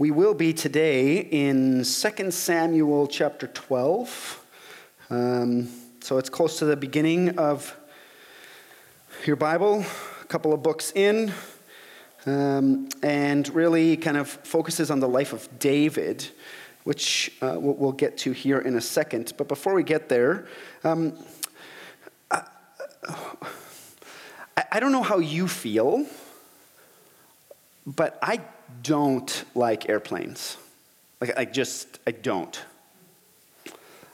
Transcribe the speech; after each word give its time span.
We 0.00 0.10
will 0.10 0.32
be 0.32 0.54
today 0.54 1.18
in 1.18 1.84
2 1.84 2.30
Samuel 2.30 3.06
chapter 3.06 3.48
12. 3.48 4.46
Um, 5.10 5.68
so 6.00 6.16
it's 6.16 6.30
close 6.30 6.58
to 6.60 6.64
the 6.64 6.74
beginning 6.74 7.38
of 7.38 7.76
your 9.26 9.36
Bible, 9.36 9.84
a 10.22 10.24
couple 10.24 10.54
of 10.54 10.62
books 10.62 10.90
in, 10.94 11.34
um, 12.24 12.88
and 13.02 13.46
really 13.54 13.98
kind 13.98 14.16
of 14.16 14.30
focuses 14.30 14.90
on 14.90 15.00
the 15.00 15.06
life 15.06 15.34
of 15.34 15.46
David, 15.58 16.26
which 16.84 17.36
uh, 17.42 17.56
we'll 17.60 17.92
get 17.92 18.16
to 18.20 18.32
here 18.32 18.60
in 18.60 18.76
a 18.76 18.80
second. 18.80 19.34
But 19.36 19.48
before 19.48 19.74
we 19.74 19.82
get 19.82 20.08
there, 20.08 20.46
um, 20.82 21.12
I, 22.30 22.40
I 24.72 24.80
don't 24.80 24.92
know 24.92 25.02
how 25.02 25.18
you 25.18 25.46
feel, 25.46 26.06
but 27.84 28.18
I 28.22 28.40
don't 28.82 29.44
like 29.54 29.88
airplanes. 29.88 30.56
Like, 31.20 31.36
I 31.36 31.44
just, 31.44 31.98
I 32.06 32.12
don't. 32.12 32.60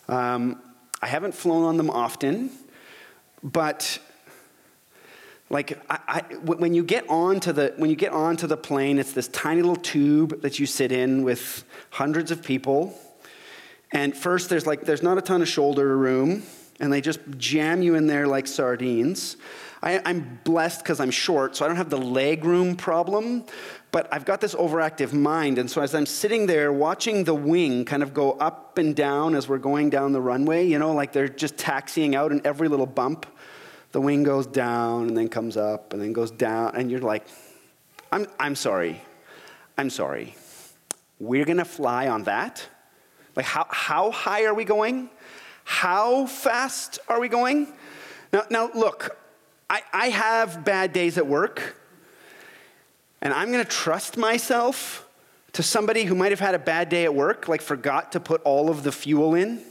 Um, 0.09 0.61
I 1.03 1.07
haven't 1.07 1.35
flown 1.35 1.65
on 1.65 1.77
them 1.77 1.91
often, 1.91 2.51
but 3.43 3.99
like 5.49 5.79
I, 5.89 5.99
I, 6.09 6.35
when 6.37 6.75
you 6.75 6.83
get 6.83 7.09
onto 7.09 7.53
the 7.53 7.75
when 7.77 7.91
you 7.91 7.97
get 7.97 8.13
onto 8.13 8.47
the 8.47 8.57
plane, 8.57 8.99
it's 8.99 9.13
this 9.13 9.29
tiny 9.29 9.63
little 9.63 9.77
tube 9.77 10.43
that 10.43 10.59
you 10.59 10.67
sit 10.67 10.91
in 10.91 11.23
with 11.23 11.65
hundreds 11.91 12.31
of 12.31 12.43
people. 12.43 12.99
And 13.93 14.17
first, 14.17 14.49
there's 14.49 14.67
like 14.67 14.83
there's 14.83 15.03
not 15.03 15.19
a 15.19 15.23
ton 15.23 15.43
of 15.43 15.49
shoulder 15.49 15.97
room, 15.97 16.43
and 16.81 16.93
they 16.93 17.01
just 17.01 17.21
jam 17.37 17.83
you 17.83 17.95
in 17.95 18.07
there 18.07 18.27
like 18.27 18.47
sardines. 18.47 19.37
I, 19.83 20.01
I'm 20.05 20.41
blessed 20.45 20.81
because 20.81 21.01
I'm 21.01 21.11
short, 21.11 21.57
so 21.57 21.65
I 21.65 21.69
don't 21.69 21.77
have 21.77 21.91
the 21.91 21.99
leg 21.99 22.45
room 22.45 22.77
problem 22.77 23.45
but 23.97 24.13
I've 24.13 24.27
got 24.27 24.43
this 24.43 24.55
overactive 24.55 25.15
mind. 25.15 25.57
And 25.57 25.71
so 25.71 25.81
as 25.81 25.95
I'm 25.95 26.05
sitting 26.05 26.45
there 26.45 26.71
watching 26.71 27.25
the 27.25 27.35
wing 27.35 27.87
kind 27.87 28.03
of 28.03 28.13
go 28.13 28.33
up 28.33 28.77
and 28.77 28.95
down 28.95 29.35
as 29.35 29.49
we're 29.49 29.57
going 29.57 29.89
down 29.89 30.13
the 30.13 30.21
runway, 30.21 30.67
you 30.67 30.79
know, 30.79 30.93
like 30.93 31.15
they're 31.15 31.31
just 31.31 31.57
taxiing 31.57 32.15
out, 32.15 32.31
and 32.31 32.47
every 32.47 32.69
little 32.69 32.85
bump, 32.85 33.25
the 33.93 34.01
wing 34.03 34.23
goes 34.23 34.47
down 34.47 35.09
and 35.09 35.17
then 35.17 35.31
comes 35.31 35.57
up 35.57 35.95
and 35.95 36.03
then 36.03 36.13
goes 36.13 36.31
down. 36.31 36.77
And 36.77 36.91
you're 36.91 37.01
like, 37.01 37.27
I'm, 38.13 38.27
I'm 38.39 38.55
sorry. 38.55 39.01
I'm 39.79 39.89
sorry. 39.89 40.35
We're 41.19 41.47
going 41.47 41.57
to 41.57 41.65
fly 41.65 42.09
on 42.09 42.25
that? 42.25 42.69
Like, 43.35 43.47
how, 43.47 43.67
how 43.71 44.11
high 44.11 44.45
are 44.45 44.53
we 44.53 44.65
going? 44.65 45.09
How 45.65 46.27
fast 46.27 46.99
are 47.09 47.19
we 47.19 47.31
going? 47.31 47.73
Now, 48.31 48.43
now 48.51 48.71
look, 48.75 49.17
I, 49.69 49.83
I 49.93 50.09
have 50.09 50.65
bad 50.65 50.93
days 50.93 51.19
at 51.19 51.27
work 51.27 51.77
and 53.21 53.33
I'm 53.33 53.51
going 53.51 53.65
to 53.65 53.71
trust 53.71 54.17
myself 54.17 55.09
to 55.53 55.63
somebody 55.63 56.05
who 56.05 56.15
might 56.15 56.33
have 56.33 56.41
had 56.41 56.55
a 56.55 56.59
bad 56.59 56.89
day 56.89 57.05
at 57.05 57.15
work, 57.15 57.49
like 57.49 57.63
forgot 57.63 58.13
to 58.13 58.21
put 58.21 58.43
all 58.43 58.69
of 58.69 58.83
the 58.83 58.93
fuel 58.93 59.35
in, 59.35 59.63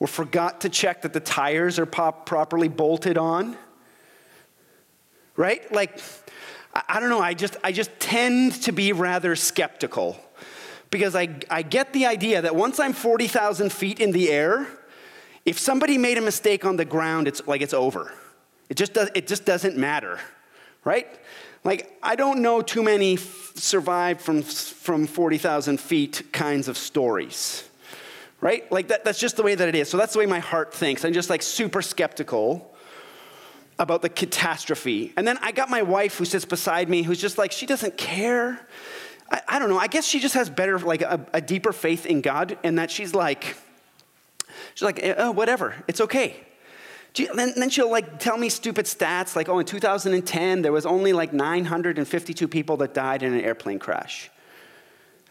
or 0.00 0.06
forgot 0.06 0.62
to 0.62 0.68
check 0.68 1.02
that 1.02 1.12
the 1.12 1.20
tires 1.20 1.78
are 1.78 1.86
pop- 1.86 2.26
properly 2.26 2.68
bolted 2.68 3.18
on. 3.18 3.56
Right? 5.36 5.70
Like, 5.70 6.00
I 6.88 6.98
don't 7.00 7.10
know, 7.10 7.20
I 7.20 7.34
just, 7.34 7.56
I 7.62 7.70
just 7.70 7.90
tend 8.00 8.54
to 8.62 8.72
be 8.72 8.92
rather 8.92 9.36
skeptical 9.36 10.18
because 10.90 11.14
I, 11.14 11.38
I 11.50 11.62
get 11.62 11.92
the 11.92 12.06
idea 12.06 12.42
that 12.42 12.56
once 12.56 12.80
I'm 12.80 12.92
40,000 12.92 13.70
feet 13.70 14.00
in 14.00 14.10
the 14.10 14.30
air, 14.30 14.66
if 15.44 15.58
somebody 15.58 15.98
made 15.98 16.18
a 16.18 16.22
mistake 16.22 16.64
on 16.64 16.76
the 16.76 16.84
ground, 16.84 17.28
it's 17.28 17.46
like 17.46 17.60
it's 17.60 17.74
over. 17.74 18.12
It 18.68 18.76
just, 18.76 18.92
does, 18.92 19.10
it 19.14 19.26
just 19.26 19.44
doesn't 19.44 19.76
matter, 19.76 20.18
right? 20.84 21.08
Like, 21.64 21.98
I 22.02 22.16
don't 22.16 22.40
know 22.40 22.62
too 22.62 22.82
many 22.82 23.14
f- 23.14 23.52
survived 23.54 24.20
from, 24.20 24.42
from 24.42 25.06
40,000 25.06 25.80
feet 25.80 26.32
kinds 26.32 26.68
of 26.68 26.76
stories, 26.76 27.68
right? 28.40 28.70
Like, 28.70 28.88
that, 28.88 29.04
that's 29.04 29.18
just 29.18 29.36
the 29.36 29.42
way 29.42 29.54
that 29.54 29.68
it 29.68 29.74
is. 29.74 29.88
So 29.88 29.96
that's 29.96 30.12
the 30.12 30.18
way 30.18 30.26
my 30.26 30.38
heart 30.38 30.72
thinks. 30.74 31.04
I'm 31.04 31.12
just 31.12 31.30
like 31.30 31.42
super 31.42 31.82
skeptical 31.82 32.74
about 33.78 34.02
the 34.02 34.08
catastrophe. 34.08 35.12
And 35.16 35.26
then 35.26 35.38
I 35.40 35.52
got 35.52 35.70
my 35.70 35.82
wife 35.82 36.18
who 36.18 36.24
sits 36.24 36.44
beside 36.44 36.88
me 36.88 37.02
who's 37.02 37.20
just 37.20 37.38
like, 37.38 37.52
she 37.52 37.66
doesn't 37.66 37.96
care. 37.96 38.60
I, 39.30 39.40
I 39.48 39.58
don't 39.58 39.68
know. 39.68 39.78
I 39.78 39.86
guess 39.86 40.04
she 40.04 40.20
just 40.20 40.34
has 40.34 40.50
better, 40.50 40.78
like, 40.78 41.02
a, 41.02 41.26
a 41.32 41.40
deeper 41.40 41.72
faith 41.72 42.06
in 42.06 42.20
God, 42.20 42.58
and 42.62 42.78
that 42.78 42.90
she's 42.90 43.14
like, 43.14 43.56
she's 44.74 44.82
like, 44.82 45.00
eh, 45.02 45.14
oh, 45.16 45.30
whatever, 45.30 45.74
it's 45.86 46.00
okay. 46.00 46.36
And 47.16 47.54
then 47.56 47.70
she'll 47.70 47.90
like 47.90 48.20
tell 48.20 48.36
me 48.36 48.48
stupid 48.48 48.86
stats 48.86 49.34
like, 49.34 49.48
oh, 49.48 49.58
in 49.58 49.66
2010, 49.66 50.62
there 50.62 50.72
was 50.72 50.86
only 50.86 51.12
like 51.12 51.32
952 51.32 52.46
people 52.46 52.76
that 52.78 52.94
died 52.94 53.22
in 53.22 53.32
an 53.34 53.40
airplane 53.40 53.78
crash. 53.78 54.30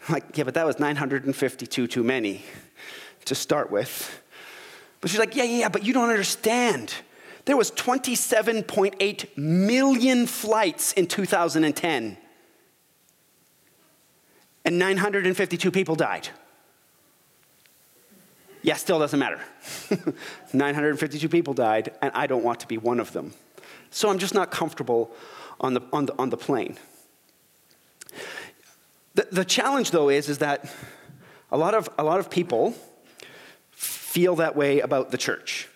I'm 0.06 0.14
like, 0.14 0.36
yeah, 0.36 0.44
but 0.44 0.54
that 0.54 0.66
was 0.66 0.78
952 0.78 1.86
too 1.86 2.02
many 2.04 2.42
to 3.24 3.34
start 3.34 3.70
with. 3.70 4.22
But 5.00 5.10
she's 5.10 5.18
like, 5.20 5.36
yeah, 5.36 5.44
yeah, 5.44 5.68
but 5.68 5.84
you 5.84 5.92
don't 5.92 6.10
understand. 6.10 6.94
There 7.44 7.56
was 7.56 7.70
27.8 7.70 9.36
million 9.38 10.26
flights 10.26 10.92
in 10.92 11.06
2010. 11.06 12.18
And 14.64 14.78
952 14.78 15.70
people 15.70 15.94
died. 15.94 16.28
Yeah, 18.68 18.76
still 18.76 18.98
doesn't 18.98 19.18
matter. 19.18 19.40
952 20.52 21.26
people 21.30 21.54
died, 21.54 21.94
and 22.02 22.12
I 22.14 22.26
don't 22.26 22.44
want 22.44 22.60
to 22.60 22.66
be 22.66 22.76
one 22.76 23.00
of 23.00 23.14
them. 23.14 23.32
So 23.88 24.10
I'm 24.10 24.18
just 24.18 24.34
not 24.34 24.50
comfortable 24.50 25.10
on 25.58 25.72
the, 25.72 25.80
on 25.90 26.04
the, 26.04 26.14
on 26.18 26.28
the 26.28 26.36
plane. 26.36 26.76
The, 29.14 29.26
the 29.32 29.44
challenge, 29.46 29.90
though, 29.90 30.10
is, 30.10 30.28
is 30.28 30.36
that 30.38 30.70
a 31.50 31.56
lot, 31.56 31.72
of, 31.72 31.88
a 31.96 32.04
lot 32.04 32.20
of 32.20 32.28
people 32.28 32.74
feel 33.70 34.36
that 34.36 34.54
way 34.54 34.80
about 34.80 35.12
the 35.12 35.16
church. 35.16 35.66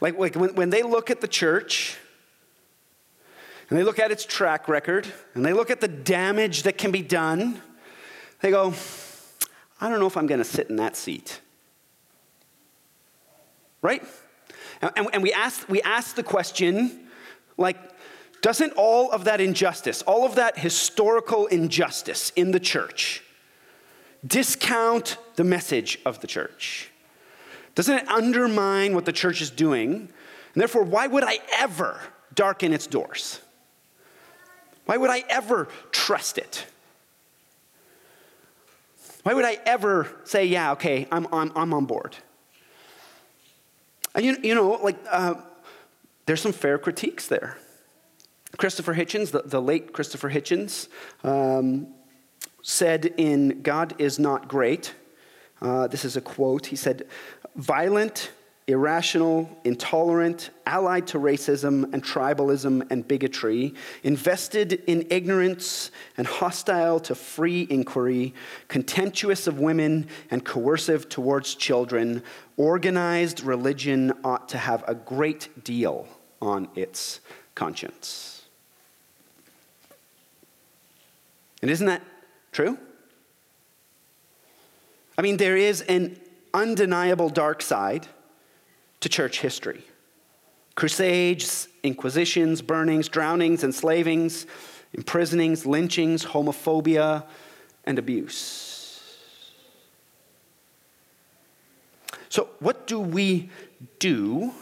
Like, 0.00 0.18
like 0.18 0.34
when, 0.34 0.54
when 0.54 0.70
they 0.70 0.82
look 0.82 1.10
at 1.10 1.20
the 1.20 1.28
church, 1.28 1.98
and 3.68 3.78
they 3.78 3.82
look 3.82 3.98
at 3.98 4.10
its 4.10 4.24
track 4.24 4.66
record, 4.66 5.06
and 5.34 5.44
they 5.44 5.52
look 5.52 5.68
at 5.70 5.82
the 5.82 5.88
damage 5.88 6.62
that 6.62 6.78
can 6.78 6.90
be 6.90 7.02
done, 7.02 7.60
they 8.40 8.50
go, 8.50 8.72
I 9.80 9.88
don't 9.88 10.00
know 10.00 10.06
if 10.06 10.16
I'm 10.16 10.26
going 10.26 10.38
to 10.38 10.44
sit 10.44 10.70
in 10.70 10.76
that 10.76 10.96
seat. 10.96 11.40
Right? 13.82 14.02
And, 14.80 15.08
and, 15.12 15.22
we, 15.22 15.32
ask, 15.32 15.68
we 15.68 15.82
ask 15.82 16.14
the 16.14 16.22
question 16.22 17.06
like, 17.56 17.76
doesn't 18.40 18.72
all 18.76 19.10
of 19.10 19.24
that 19.24 19.40
injustice, 19.40 20.02
all 20.02 20.26
of 20.26 20.34
that 20.34 20.58
historical 20.58 21.46
injustice 21.46 22.30
in 22.36 22.50
the 22.50 22.60
church, 22.60 23.22
discount 24.26 25.16
the 25.36 25.44
message 25.44 25.98
of 26.04 26.20
the 26.20 26.26
church? 26.26 26.90
Doesn't 27.74 27.98
it 27.98 28.08
undermine 28.08 28.94
what 28.94 29.04
the 29.04 29.12
church 29.12 29.40
is 29.40 29.50
doing? 29.50 29.92
And 29.92 30.60
therefore, 30.60 30.84
why 30.84 31.06
would 31.06 31.24
I 31.24 31.38
ever 31.58 32.00
darken 32.34 32.72
its 32.72 32.86
doors? 32.86 33.40
Why 34.86 34.96
would 34.96 35.10
I 35.10 35.24
ever 35.28 35.68
trust 35.90 36.38
it? 36.38 36.66
Why 39.24 39.32
would 39.32 39.44
I 39.44 39.58
ever 39.64 40.06
say, 40.24 40.44
yeah, 40.44 40.72
okay, 40.72 41.08
I'm, 41.10 41.26
I'm, 41.32 41.50
I'm 41.56 41.74
on 41.74 41.86
board? 41.86 42.16
And 44.14 44.24
you, 44.24 44.36
you 44.42 44.54
know, 44.54 44.72
like, 44.82 44.98
uh, 45.10 45.34
there's 46.26 46.42
some 46.42 46.52
fair 46.52 46.78
critiques 46.78 47.26
there. 47.26 47.56
Christopher 48.58 48.94
Hitchens, 48.94 49.30
the, 49.30 49.42
the 49.42 49.60
late 49.60 49.92
Christopher 49.92 50.30
Hitchens, 50.30 50.88
um, 51.24 51.88
said 52.62 53.06
in 53.16 53.62
God 53.62 53.94
is 53.98 54.18
Not 54.18 54.46
Great, 54.46 54.94
uh, 55.62 55.86
this 55.86 56.04
is 56.04 56.16
a 56.16 56.20
quote, 56.20 56.66
he 56.66 56.76
said, 56.76 57.06
violent, 57.56 58.30
irrational, 58.66 59.58
intolerant, 59.64 60.48
allied 60.64 61.06
to 61.06 61.18
racism 61.18 61.92
and 61.92 62.02
tribalism 62.02 62.86
and 62.90 63.06
bigotry, 63.06 63.74
invested 64.02 64.72
in 64.86 65.06
ignorance 65.10 65.90
and 66.16 66.26
hostile 66.26 66.98
to 66.98 67.14
free 67.14 67.66
inquiry, 67.68 68.32
contemptuous 68.68 69.46
of 69.46 69.58
women 69.58 70.06
and 70.30 70.44
coercive 70.44 71.08
towards 71.10 71.54
children, 71.54 72.22
organized 72.56 73.42
religion 73.42 74.12
ought 74.24 74.48
to 74.48 74.56
have 74.56 74.82
a 74.88 74.94
great 74.94 75.62
deal 75.62 76.08
on 76.40 76.66
its 76.74 77.20
conscience. 77.54 78.46
And 81.60 81.70
isn't 81.70 81.86
that 81.86 82.02
true? 82.52 82.78
I 85.18 85.22
mean, 85.22 85.36
there 85.36 85.56
is 85.56 85.82
an 85.82 86.18
undeniable 86.54 87.28
dark 87.28 87.60
side 87.60 88.08
to 89.04 89.08
church 89.10 89.40
history 89.40 89.84
crusades, 90.76 91.68
inquisitions, 91.82 92.62
burnings, 92.62 93.06
drownings, 93.06 93.62
enslavings, 93.62 94.46
imprisonings, 94.94 95.66
lynchings, 95.66 96.24
homophobia, 96.24 97.24
and 97.84 97.98
abuse. 97.98 99.02
So, 102.30 102.48
what 102.60 102.86
do 102.86 102.98
we 102.98 103.50
do 103.98 104.52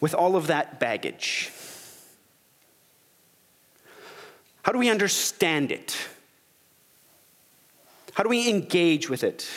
with 0.00 0.14
all 0.14 0.36
of 0.36 0.46
that 0.46 0.78
baggage? 0.78 1.50
How 4.62 4.70
do 4.70 4.78
we 4.78 4.88
understand 4.88 5.72
it? 5.72 5.96
How 8.12 8.22
do 8.22 8.28
we 8.28 8.48
engage 8.48 9.10
with 9.10 9.24
it? 9.24 9.50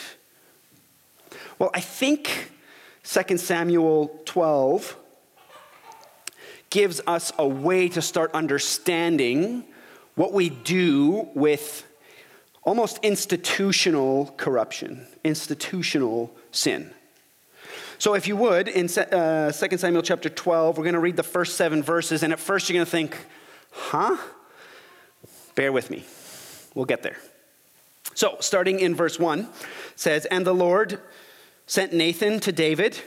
Well, 1.58 1.70
I 1.74 1.80
think 1.80 2.52
2 3.02 3.36
Samuel 3.36 4.20
12 4.26 4.96
gives 6.70 7.00
us 7.06 7.32
a 7.36 7.48
way 7.48 7.88
to 7.88 8.00
start 8.00 8.30
understanding 8.32 9.64
what 10.14 10.32
we 10.32 10.50
do 10.50 11.28
with 11.34 11.84
almost 12.62 12.98
institutional 13.02 14.34
corruption, 14.36 15.06
institutional 15.24 16.32
sin. 16.52 16.92
So, 17.98 18.14
if 18.14 18.28
you 18.28 18.36
would, 18.36 18.68
in 18.68 18.86
uh, 18.86 19.50
2 19.50 19.78
Samuel 19.78 20.02
chapter 20.02 20.28
12, 20.28 20.78
we're 20.78 20.84
going 20.84 20.94
to 20.94 21.00
read 21.00 21.16
the 21.16 21.24
first 21.24 21.56
seven 21.56 21.82
verses, 21.82 22.22
and 22.22 22.32
at 22.32 22.38
first 22.38 22.68
you're 22.68 22.74
going 22.74 22.84
to 22.84 22.90
think, 22.90 23.16
huh? 23.72 24.16
Bear 25.56 25.72
with 25.72 25.90
me. 25.90 26.04
We'll 26.76 26.84
get 26.84 27.02
there. 27.02 27.16
So, 28.14 28.36
starting 28.38 28.78
in 28.78 28.94
verse 28.94 29.18
1, 29.18 29.48
says, 29.96 30.26
And 30.26 30.46
the 30.46 30.54
Lord 30.54 31.00
sent 31.68 31.92
Nathan 31.92 32.40
to 32.40 32.50
David. 32.50 32.98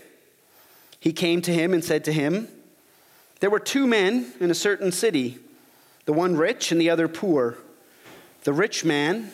He 0.99 1.11
came 1.11 1.41
to 1.41 1.51
him 1.51 1.73
and 1.73 1.83
said 1.83 2.05
to 2.05 2.13
him, 2.13 2.47
There 3.41 3.49
were 3.49 3.59
two 3.59 3.85
men 3.85 4.31
in 4.39 4.49
a 4.49 4.55
certain 4.55 4.93
city, 4.93 5.39
the 6.05 6.13
one 6.13 6.37
rich 6.37 6.71
and 6.71 6.79
the 6.79 6.89
other 6.89 7.09
poor. 7.09 7.57
The 8.43 8.53
rich 8.53 8.85
man 8.85 9.31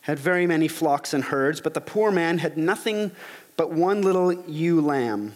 had 0.00 0.18
very 0.18 0.46
many 0.46 0.68
flocks 0.68 1.12
and 1.12 1.24
herds, 1.24 1.60
but 1.60 1.74
the 1.74 1.80
poor 1.80 2.10
man 2.10 2.38
had 2.38 2.56
nothing 2.56 3.12
but 3.56 3.72
one 3.72 4.02
little 4.02 4.32
ewe 4.48 4.80
lamb, 4.80 5.34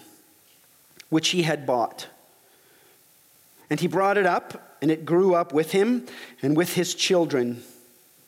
which 1.11 1.29
he 1.29 1.43
had 1.43 1.67
bought. 1.67 2.09
And 3.69 3.81
he 3.81 3.87
brought 3.87 4.17
it 4.17 4.27
up, 4.27 4.79
and 4.81 4.91
it 4.91 5.05
grew 5.05 5.35
up 5.35 5.53
with 5.53 5.73
him 5.73 6.07
and 6.41 6.57
with 6.57 6.75
his 6.75 6.95
children. 6.95 7.63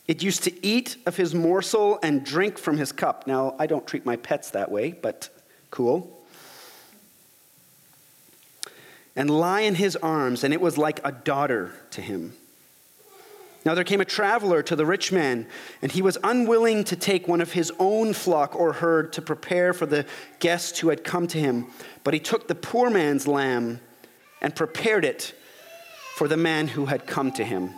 It 0.07 0.21
used 0.21 0.43
to 0.43 0.65
eat 0.65 0.97
of 1.05 1.15
his 1.15 1.33
morsel 1.33 1.97
and 2.03 2.25
drink 2.25 2.57
from 2.57 2.77
his 2.77 2.91
cup. 2.91 3.25
Now, 3.25 3.55
I 3.57 3.67
don't 3.67 3.87
treat 3.87 4.05
my 4.05 4.17
pets 4.17 4.51
that 4.51 4.69
way, 4.69 4.91
but 4.91 5.29
cool. 5.71 6.25
And 9.15 9.29
lie 9.29 9.61
in 9.61 9.75
his 9.75 9.95
arms, 9.95 10.43
and 10.43 10.53
it 10.53 10.59
was 10.59 10.77
like 10.77 10.99
a 11.05 11.11
daughter 11.11 11.73
to 11.91 12.01
him. 12.01 12.33
Now 13.65 13.75
there 13.75 13.85
came 13.85 14.01
a 14.01 14.05
traveler 14.05 14.61
to 14.63 14.75
the 14.75 14.85
rich 14.85 15.11
man, 15.11 15.47
and 15.81 15.91
he 15.91 16.01
was 16.01 16.17
unwilling 16.23 16.83
to 16.85 16.97
take 16.97 17.27
one 17.27 17.39
of 17.39 17.53
his 17.53 17.71
own 17.79 18.13
flock 18.13 18.55
or 18.55 18.73
herd 18.73 19.13
to 19.13 19.21
prepare 19.21 19.71
for 19.71 19.85
the 19.85 20.05
guests 20.39 20.79
who 20.79 20.89
had 20.89 21.05
come 21.05 21.27
to 21.27 21.39
him. 21.39 21.67
But 22.03 22.13
he 22.13 22.19
took 22.19 22.47
the 22.49 22.55
poor 22.55 22.89
man's 22.89 23.25
lamb 23.25 23.79
and 24.41 24.53
prepared 24.53 25.05
it 25.05 25.33
for 26.15 26.27
the 26.27 26.35
man 26.35 26.67
who 26.67 26.87
had 26.87 27.07
come 27.07 27.31
to 27.33 27.45
him. 27.45 27.73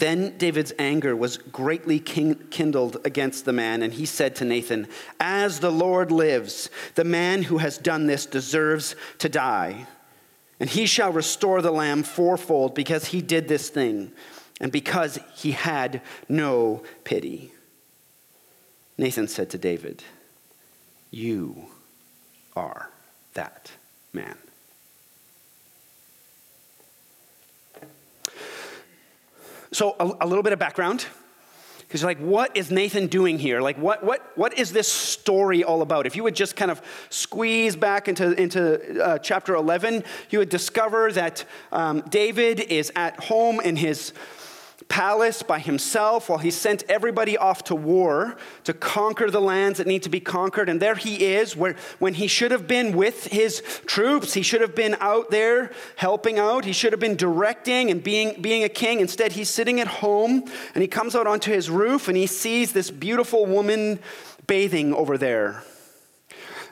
Then 0.00 0.38
David's 0.38 0.72
anger 0.78 1.14
was 1.14 1.36
greatly 1.36 2.00
kindled 2.00 2.96
against 3.04 3.44
the 3.44 3.52
man, 3.52 3.82
and 3.82 3.92
he 3.92 4.06
said 4.06 4.34
to 4.36 4.46
Nathan, 4.46 4.88
As 5.20 5.60
the 5.60 5.70
Lord 5.70 6.10
lives, 6.10 6.70
the 6.94 7.04
man 7.04 7.42
who 7.42 7.58
has 7.58 7.76
done 7.76 8.06
this 8.06 8.24
deserves 8.24 8.96
to 9.18 9.28
die. 9.28 9.86
And 10.58 10.70
he 10.70 10.86
shall 10.86 11.12
restore 11.12 11.60
the 11.60 11.70
lamb 11.70 12.02
fourfold 12.02 12.74
because 12.74 13.06
he 13.06 13.20
did 13.20 13.46
this 13.46 13.68
thing, 13.68 14.10
and 14.58 14.72
because 14.72 15.18
he 15.34 15.52
had 15.52 16.00
no 16.30 16.82
pity. 17.04 17.52
Nathan 18.96 19.28
said 19.28 19.50
to 19.50 19.58
David, 19.58 20.02
You 21.10 21.66
are 22.56 22.88
that 23.34 23.70
man. 24.14 24.38
So, 29.72 29.96
a, 30.00 30.24
a 30.24 30.26
little 30.26 30.42
bit 30.42 30.52
of 30.52 30.58
background. 30.58 31.06
Because 31.90 32.02
you're 32.02 32.10
like, 32.10 32.20
what 32.20 32.56
is 32.56 32.70
Nathan 32.70 33.08
doing 33.08 33.36
here? 33.36 33.60
Like, 33.60 33.76
what, 33.76 34.04
what, 34.04 34.24
what 34.36 34.56
is 34.56 34.72
this 34.72 34.86
story 34.86 35.64
all 35.64 35.82
about? 35.82 36.06
If 36.06 36.14
you 36.14 36.22
would 36.22 36.36
just 36.36 36.54
kind 36.54 36.70
of 36.70 36.80
squeeze 37.08 37.74
back 37.74 38.06
into, 38.06 38.30
into 38.40 39.02
uh, 39.04 39.18
chapter 39.18 39.56
11, 39.56 40.04
you 40.30 40.38
would 40.38 40.50
discover 40.50 41.10
that 41.10 41.44
um, 41.72 42.02
David 42.08 42.60
is 42.60 42.92
at 42.94 43.18
home 43.18 43.58
in 43.58 43.74
his 43.74 44.12
palace 44.90 45.42
by 45.42 45.60
himself 45.60 46.28
while 46.28 46.40
he 46.40 46.50
sent 46.50 46.82
everybody 46.88 47.38
off 47.38 47.64
to 47.64 47.74
war 47.74 48.36
to 48.64 48.74
conquer 48.74 49.30
the 49.30 49.40
lands 49.40 49.78
that 49.78 49.86
need 49.86 50.02
to 50.02 50.10
be 50.10 50.20
conquered. 50.20 50.68
And 50.68 50.82
there 50.82 50.96
he 50.96 51.24
is, 51.24 51.56
where, 51.56 51.76
when 52.00 52.12
he 52.12 52.26
should 52.26 52.50
have 52.50 52.66
been 52.66 52.94
with 52.94 53.28
his 53.28 53.62
troops, 53.86 54.34
he 54.34 54.42
should 54.42 54.60
have 54.60 54.74
been 54.74 54.96
out 55.00 55.30
there 55.30 55.70
helping 55.96 56.38
out, 56.38 56.64
he 56.64 56.72
should 56.72 56.92
have 56.92 57.00
been 57.00 57.16
directing 57.16 57.90
and 57.90 58.02
being, 58.02 58.42
being 58.42 58.64
a 58.64 58.68
king. 58.68 59.00
Instead, 59.00 59.32
he's 59.32 59.48
sitting 59.48 59.80
at 59.80 59.86
home 59.86 60.44
and 60.74 60.82
he 60.82 60.88
comes 60.88 61.14
out 61.14 61.26
onto 61.26 61.52
his 61.52 61.70
roof 61.70 62.08
and 62.08 62.16
he 62.16 62.26
sees 62.26 62.72
this 62.72 62.90
beautiful 62.90 63.46
woman 63.46 64.00
bathing 64.46 64.92
over 64.92 65.16
there. 65.16 65.62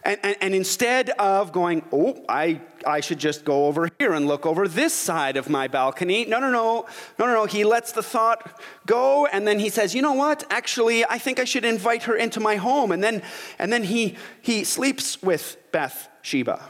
And, 0.08 0.18
and, 0.22 0.36
and, 0.40 0.54
instead 0.54 1.10
of 1.10 1.52
going, 1.52 1.84
oh, 1.92 2.24
I, 2.30 2.62
I 2.86 3.00
should 3.00 3.18
just 3.18 3.44
go 3.44 3.66
over 3.66 3.90
here 3.98 4.14
and 4.14 4.26
look 4.26 4.46
over 4.46 4.66
this 4.66 4.94
side 4.94 5.36
of 5.36 5.50
my 5.50 5.68
balcony, 5.68 6.24
no, 6.24 6.40
no, 6.40 6.50
no, 6.50 6.86
no, 7.18 7.26
no, 7.26 7.34
no. 7.34 7.44
He 7.44 7.62
lets 7.62 7.92
the 7.92 8.02
thought 8.02 8.58
go 8.86 9.26
and 9.26 9.46
then 9.46 9.58
he 9.58 9.68
says, 9.68 9.94
you 9.94 10.00
know 10.00 10.14
what? 10.14 10.44
Actually, 10.48 11.04
I 11.04 11.18
think 11.18 11.38
I 11.38 11.44
should 11.44 11.66
invite 11.66 12.04
her 12.04 12.16
into 12.16 12.40
my 12.40 12.56
home. 12.56 12.90
And 12.90 13.04
then, 13.04 13.22
and 13.58 13.70
then 13.70 13.84
he, 13.84 14.16
he 14.40 14.64
sleeps 14.64 15.22
with 15.22 15.58
Bathsheba 15.72 16.62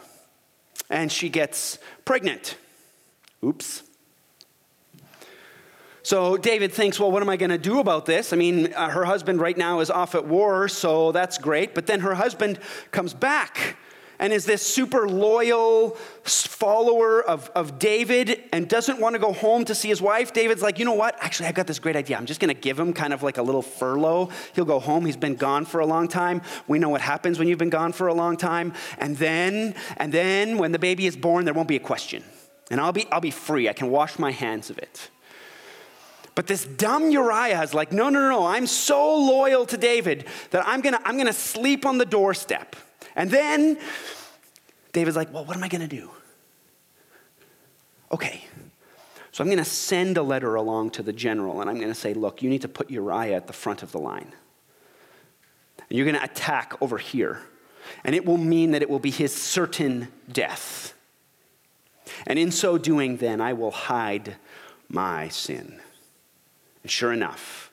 and 0.90 1.12
she 1.12 1.28
gets 1.28 1.78
pregnant. 2.04 2.56
Oops. 3.44 3.84
So 6.08 6.38
David 6.38 6.72
thinks, 6.72 6.98
well, 6.98 7.12
what 7.12 7.20
am 7.20 7.28
I 7.28 7.36
going 7.36 7.50
to 7.50 7.58
do 7.58 7.80
about 7.80 8.06
this? 8.06 8.32
I 8.32 8.36
mean, 8.36 8.72
uh, 8.72 8.88
her 8.88 9.04
husband 9.04 9.42
right 9.42 9.58
now 9.58 9.80
is 9.80 9.90
off 9.90 10.14
at 10.14 10.24
war, 10.24 10.66
so 10.66 11.12
that's 11.12 11.36
great. 11.36 11.74
But 11.74 11.84
then 11.84 12.00
her 12.00 12.14
husband 12.14 12.60
comes 12.92 13.12
back 13.12 13.76
and 14.18 14.32
is 14.32 14.46
this 14.46 14.66
super 14.66 15.06
loyal 15.06 15.90
follower 16.24 17.22
of, 17.22 17.50
of 17.54 17.78
David 17.78 18.42
and 18.54 18.66
doesn't 18.70 18.98
want 18.98 19.16
to 19.16 19.18
go 19.18 19.34
home 19.34 19.66
to 19.66 19.74
see 19.74 19.88
his 19.88 20.00
wife. 20.00 20.32
David's 20.32 20.62
like, 20.62 20.78
you 20.78 20.86
know 20.86 20.94
what? 20.94 21.14
Actually, 21.20 21.50
I've 21.50 21.54
got 21.54 21.66
this 21.66 21.78
great 21.78 21.94
idea. 21.94 22.16
I'm 22.16 22.24
just 22.24 22.40
going 22.40 22.54
to 22.54 22.58
give 22.58 22.80
him 22.80 22.94
kind 22.94 23.12
of 23.12 23.22
like 23.22 23.36
a 23.36 23.42
little 23.42 23.60
furlough. 23.60 24.30
He'll 24.54 24.64
go 24.64 24.80
home. 24.80 25.04
He's 25.04 25.14
been 25.14 25.36
gone 25.36 25.66
for 25.66 25.80
a 25.80 25.86
long 25.86 26.08
time. 26.08 26.40
We 26.68 26.78
know 26.78 26.88
what 26.88 27.02
happens 27.02 27.38
when 27.38 27.48
you've 27.48 27.58
been 27.58 27.68
gone 27.68 27.92
for 27.92 28.06
a 28.06 28.14
long 28.14 28.38
time. 28.38 28.72
And 28.96 29.14
then, 29.18 29.74
and 29.98 30.10
then 30.10 30.56
when 30.56 30.72
the 30.72 30.78
baby 30.78 31.04
is 31.04 31.18
born, 31.18 31.44
there 31.44 31.52
won't 31.52 31.68
be 31.68 31.76
a 31.76 31.80
question. 31.80 32.24
And 32.70 32.80
I'll 32.80 32.92
be, 32.92 33.06
I'll 33.12 33.20
be 33.20 33.30
free. 33.30 33.68
I 33.68 33.74
can 33.74 33.90
wash 33.90 34.18
my 34.18 34.30
hands 34.30 34.70
of 34.70 34.78
it. 34.78 35.10
But 36.38 36.46
this 36.46 36.64
dumb 36.64 37.10
Uriah 37.10 37.60
is 37.62 37.74
like, 37.74 37.90
no, 37.90 38.10
no, 38.10 38.20
no, 38.20 38.28
no. 38.28 38.46
I'm 38.46 38.68
so 38.68 39.16
loyal 39.16 39.66
to 39.66 39.76
David 39.76 40.24
that 40.52 40.62
I'm 40.68 40.80
gonna, 40.82 41.00
I'm 41.04 41.18
gonna 41.18 41.32
sleep 41.32 41.84
on 41.84 41.98
the 41.98 42.04
doorstep. 42.04 42.76
And 43.16 43.28
then 43.28 43.76
David's 44.92 45.16
like, 45.16 45.34
well, 45.34 45.44
what 45.44 45.56
am 45.56 45.64
I 45.64 45.68
gonna 45.68 45.88
do? 45.88 46.12
Okay, 48.12 48.44
so 49.32 49.42
I'm 49.42 49.50
gonna 49.50 49.64
send 49.64 50.16
a 50.16 50.22
letter 50.22 50.54
along 50.54 50.90
to 50.90 51.02
the 51.02 51.12
general 51.12 51.60
and 51.60 51.68
I'm 51.68 51.80
gonna 51.80 51.92
say, 51.92 52.14
look, 52.14 52.40
you 52.40 52.48
need 52.48 52.62
to 52.62 52.68
put 52.68 52.88
Uriah 52.88 53.34
at 53.34 53.48
the 53.48 53.52
front 53.52 53.82
of 53.82 53.90
the 53.90 53.98
line. 53.98 54.32
And 55.90 55.98
you're 55.98 56.06
gonna 56.06 56.22
attack 56.22 56.80
over 56.80 56.98
here. 56.98 57.40
And 58.04 58.14
it 58.14 58.24
will 58.24 58.38
mean 58.38 58.70
that 58.70 58.82
it 58.82 58.88
will 58.88 59.00
be 59.00 59.10
his 59.10 59.34
certain 59.34 60.06
death. 60.30 60.94
And 62.28 62.38
in 62.38 62.52
so 62.52 62.78
doing, 62.78 63.16
then, 63.16 63.40
I 63.40 63.54
will 63.54 63.72
hide 63.72 64.36
my 64.88 65.30
sin. 65.30 65.80
And 66.88 66.92
sure 66.92 67.12
enough, 67.12 67.70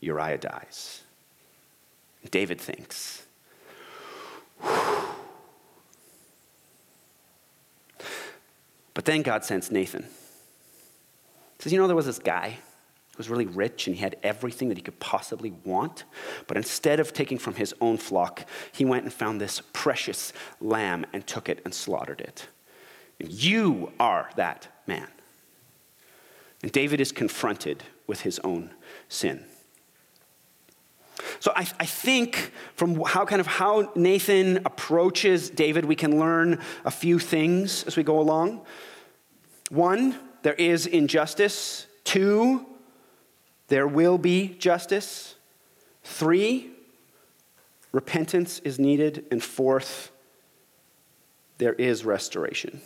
Uriah 0.00 0.38
dies. 0.38 1.02
David 2.30 2.58
thinks, 2.58 3.26
But 8.94 9.04
then 9.04 9.20
God 9.20 9.44
sends 9.44 9.70
Nathan. 9.70 10.04
He 10.04 10.08
says, 11.58 11.70
You 11.70 11.78
know, 11.78 11.86
there 11.86 11.94
was 11.94 12.06
this 12.06 12.18
guy 12.18 12.52
who 12.52 13.18
was 13.18 13.28
really 13.28 13.44
rich 13.44 13.88
and 13.88 13.94
he 13.94 14.00
had 14.00 14.16
everything 14.22 14.70
that 14.70 14.78
he 14.78 14.82
could 14.82 15.00
possibly 15.00 15.50
want. 15.66 16.04
But 16.46 16.56
instead 16.56 16.98
of 16.98 17.12
taking 17.12 17.36
from 17.36 17.56
his 17.56 17.74
own 17.82 17.98
flock, 17.98 18.48
he 18.72 18.86
went 18.86 19.04
and 19.04 19.12
found 19.12 19.38
this 19.38 19.60
precious 19.74 20.32
lamb 20.62 21.04
and 21.12 21.26
took 21.26 21.50
it 21.50 21.60
and 21.66 21.74
slaughtered 21.74 22.22
it. 22.22 22.48
And 23.20 23.30
you 23.30 23.92
are 24.00 24.30
that 24.36 24.68
man. 24.86 25.08
And 26.62 26.72
David 26.72 27.00
is 27.00 27.12
confronted 27.12 27.84
with 28.06 28.22
his 28.22 28.38
own 28.40 28.70
sin. 29.08 29.44
So 31.40 31.52
I, 31.54 31.60
I, 31.80 31.86
think 31.86 32.52
from 32.74 33.00
how 33.00 33.24
kind 33.24 33.40
of 33.40 33.46
how 33.46 33.90
Nathan 33.94 34.58
approaches 34.64 35.50
David, 35.50 35.84
we 35.84 35.96
can 35.96 36.18
learn 36.18 36.60
a 36.84 36.90
few 36.90 37.18
things 37.18 37.84
as 37.84 37.96
we 37.96 38.02
go 38.02 38.20
along. 38.20 38.64
One, 39.70 40.18
there 40.42 40.54
is 40.54 40.86
injustice. 40.86 41.86
Two, 42.04 42.66
there 43.68 43.88
will 43.88 44.18
be 44.18 44.48
justice. 44.58 45.34
Three, 46.04 46.70
repentance 47.92 48.60
is 48.60 48.78
needed. 48.78 49.24
And 49.30 49.42
fourth, 49.42 50.12
there 51.58 51.74
is 51.74 52.04
restoration. 52.04 52.80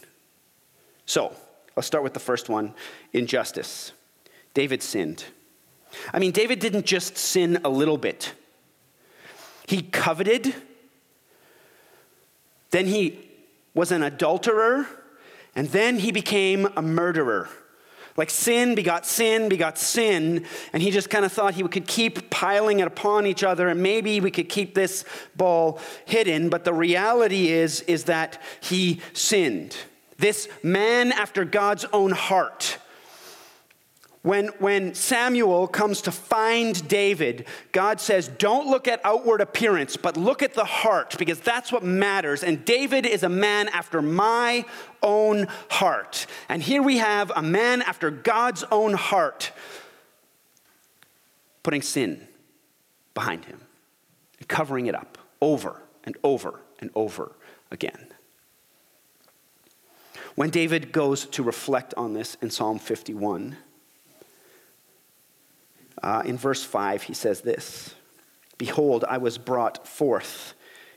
So, 1.04 1.34
I'll 1.76 1.82
start 1.82 2.04
with 2.04 2.14
the 2.14 2.20
first 2.20 2.48
one 2.48 2.74
injustice. 3.12 3.92
David 4.54 4.82
sinned. 4.82 5.24
I 6.12 6.18
mean, 6.18 6.32
David 6.32 6.58
didn't 6.58 6.86
just 6.86 7.16
sin 7.16 7.60
a 7.64 7.68
little 7.68 7.98
bit, 7.98 8.34
he 9.66 9.82
coveted, 9.82 10.54
then 12.70 12.86
he 12.86 13.28
was 13.74 13.92
an 13.92 14.02
adulterer, 14.02 14.86
and 15.54 15.68
then 15.68 15.98
he 15.98 16.12
became 16.12 16.68
a 16.76 16.82
murderer. 16.82 17.48
Like 18.16 18.30
sin 18.30 18.74
begot 18.74 19.06
sin, 19.06 19.48
begot 19.48 19.78
sin, 19.78 20.44
and 20.72 20.82
he 20.82 20.90
just 20.90 21.08
kind 21.10 21.24
of 21.24 21.32
thought 21.32 21.54
he 21.54 21.66
could 21.68 21.86
keep 21.86 22.30
piling 22.30 22.80
it 22.80 22.86
upon 22.86 23.26
each 23.26 23.44
other, 23.44 23.68
and 23.68 23.82
maybe 23.82 24.20
we 24.20 24.30
could 24.30 24.48
keep 24.48 24.74
this 24.74 25.04
ball 25.36 25.78
hidden. 26.04 26.50
But 26.50 26.64
the 26.64 26.72
reality 26.72 27.48
is, 27.48 27.80
is 27.82 28.04
that 28.04 28.42
he 28.60 29.00
sinned. 29.12 29.76
This 30.20 30.48
man 30.62 31.12
after 31.12 31.44
God's 31.44 31.86
own 31.92 32.12
heart 32.12 32.78
when, 34.22 34.48
when 34.58 34.94
Samuel 34.94 35.66
comes 35.66 36.02
to 36.02 36.12
find 36.12 36.86
David, 36.86 37.46
God 37.72 38.02
says, 38.02 38.28
Don't 38.28 38.66
look 38.66 38.86
at 38.86 39.00
outward 39.02 39.40
appearance, 39.40 39.96
but 39.96 40.18
look 40.18 40.42
at 40.42 40.52
the 40.52 40.64
heart, 40.64 41.16
because 41.18 41.40
that's 41.40 41.72
what 41.72 41.82
matters. 41.82 42.42
And 42.42 42.62
David 42.66 43.06
is 43.06 43.22
a 43.22 43.30
man 43.30 43.68
after 43.68 44.02
my 44.02 44.66
own 45.02 45.46
heart. 45.70 46.26
And 46.50 46.62
here 46.62 46.82
we 46.82 46.98
have 46.98 47.32
a 47.34 47.40
man 47.40 47.80
after 47.80 48.10
God's 48.10 48.62
own 48.70 48.92
heart 48.92 49.52
putting 51.62 51.80
sin 51.80 52.28
behind 53.14 53.46
him 53.46 53.60
and 54.38 54.48
covering 54.48 54.84
it 54.84 54.94
up 54.94 55.16
over 55.40 55.80
and 56.04 56.14
over 56.22 56.60
and 56.78 56.90
over 56.94 57.32
again. 57.70 58.08
When 60.34 60.50
David 60.50 60.92
goes 60.92 61.26
to 61.26 61.42
reflect 61.42 61.94
on 61.96 62.14
this 62.14 62.36
in 62.40 62.50
Psalm 62.50 62.78
51, 62.78 63.56
uh, 66.02 66.22
in 66.24 66.38
verse 66.38 66.64
5, 66.64 67.02
he 67.04 67.14
says 67.14 67.40
this 67.40 67.94
Behold, 68.58 69.04
I 69.08 69.18
was 69.18 69.38
brought 69.38 69.86
forth 69.86 70.54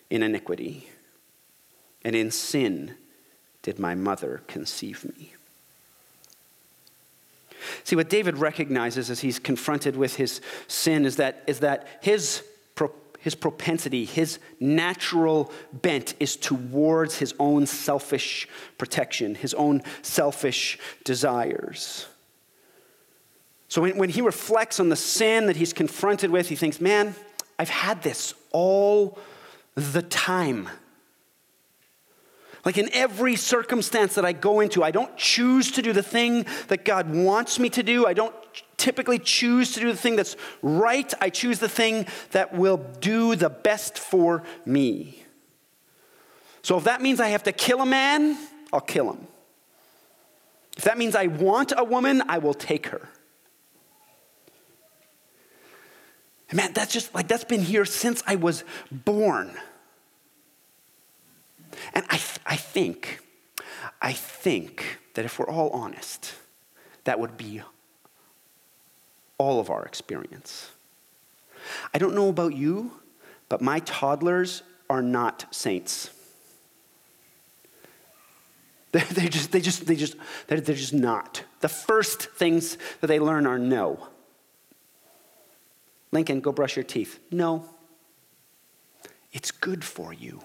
in 0.10 0.24
iniquity, 0.24 0.88
and 2.04 2.16
in 2.16 2.32
sin 2.32 2.96
did 3.62 3.80
my 3.80 3.96
mother 3.96 4.42
conceive 4.48 5.06
me. 5.18 5.34
See, 7.84 7.96
what 7.96 8.10
David 8.10 8.38
recognizes 8.38 9.10
as 9.10 9.22
he's 9.22 9.40
confronted 9.40 9.96
with 9.96 10.16
his 10.18 10.42
sin 10.68 11.06
is 11.06 11.16
that, 11.16 11.44
is 11.48 11.60
that 11.60 11.88
his, 12.02 12.44
his 13.24 13.36
propensity, 13.36 14.04
his 14.04 14.38
natural 14.60 15.50
bent 15.72 16.14
is 16.20 16.36
towards 16.36 17.18
his 17.18 17.34
own 17.40 17.66
selfish 17.66 18.50
protection, 18.78 19.34
his 19.34 19.54
own 19.54 19.82
selfish 20.02 20.78
desires. 21.06 22.06
So 23.70 23.82
when, 23.82 23.98
when 23.98 24.10
he 24.10 24.20
reflects 24.20 24.78
on 24.82 24.90
the 24.90 24.98
sin 24.98 25.46
that 25.46 25.56
he's 25.56 25.72
confronted 25.72 26.32
with, 26.32 26.50
he 26.50 26.58
thinks, 26.58 26.82
man, 26.82 27.16
I've 27.58 27.70
had 27.70 28.04
this 28.04 28.34
all 28.52 29.18
the 29.76 30.02
time. 30.02 30.68
Like 32.66 32.78
in 32.78 32.90
every 32.92 33.38
circumstance 33.38 34.16
that 34.16 34.26
I 34.26 34.34
go 34.34 34.60
into, 34.60 34.84
I 34.84 34.92
don't 34.92 35.16
choose 35.16 35.72
to 35.72 35.82
do 35.82 35.94
the 35.94 36.04
thing 36.04 36.46
that 36.68 36.84
God 36.84 37.16
wants 37.16 37.58
me 37.58 37.70
to 37.70 37.84
do. 37.84 38.06
I 38.06 38.14
don't 38.14 38.36
typically 38.84 39.18
choose 39.18 39.72
to 39.72 39.80
do 39.80 39.90
the 39.90 39.98
thing 39.98 40.18
that's 40.18 40.36
right. 40.62 41.14
I 41.22 41.30
choose 41.30 41.60
the 41.60 41.70
thing 41.70 42.06
that 42.32 42.54
will 42.54 42.78
do 43.00 43.34
the 43.38 43.50
best 43.50 43.98
for 43.98 44.44
me. 44.66 45.24
So 46.64 46.78
if 46.78 46.84
that 46.84 47.02
means 47.02 47.22
I 47.22 47.30
have 47.30 47.44
to 47.44 47.54
kill 47.54 47.82
a 47.82 47.86
man, 47.86 48.38
I'll 48.74 48.82
kill 48.82 49.10
him. 49.14 49.28
If 50.76 50.84
that 50.84 50.98
means 50.98 51.16
I 51.16 51.28
want 51.28 51.72
a 51.78 51.84
woman, 51.86 52.24
I 52.28 52.40
will 52.40 52.54
take 52.54 52.88
her. 52.88 53.08
And 56.50 56.58
man, 56.58 56.74
that's 56.74 56.92
just 56.92 57.16
like, 57.16 57.30
that's 57.30 57.46
been 57.46 57.62
here 57.62 57.86
since 57.86 58.22
I 58.28 58.36
was 58.36 58.66
born. 58.92 59.58
And 61.94 62.06
I, 62.10 62.20
I 62.46 62.58
think, 62.58 63.22
I 64.02 64.12
think 64.12 65.00
that 65.14 65.24
if 65.24 65.40
we're 65.40 65.50
all 65.50 65.70
honest, 65.70 66.34
that 67.06 67.20
would 67.20 67.38
be 67.38 67.62
all 69.38 69.60
of 69.60 69.70
our 69.70 69.86
experience. 69.86 70.70
I 71.94 71.98
don't 71.98 72.16
know 72.16 72.30
about 72.30 72.56
you, 72.56 72.92
but 73.50 73.62
my 73.62 73.80
toddlers 73.80 74.64
are 74.90 75.02
not 75.02 75.46
saints. 75.52 76.10
They're 78.92 79.28
just, 79.28 79.52
they 79.52 79.60
just, 79.60 79.88
they 79.88 79.96
just, 79.96 80.16
they're, 80.46 80.62
they're 80.62 80.76
just 80.76 80.94
not. 80.94 81.44
The 81.62 81.70
first 81.70 82.30
things 82.32 82.78
that 83.02 83.08
they 83.08 83.20
learn 83.20 83.48
are 83.48 83.58
no. 83.58 84.08
Lincoln, 86.12 86.42
go 86.42 86.52
brush 86.52 86.76
your 86.76 86.84
teeth. 86.84 87.20
No. 87.32 87.68
It's 89.32 89.50
good 89.50 89.84
for 89.84 90.14
you. 90.14 90.44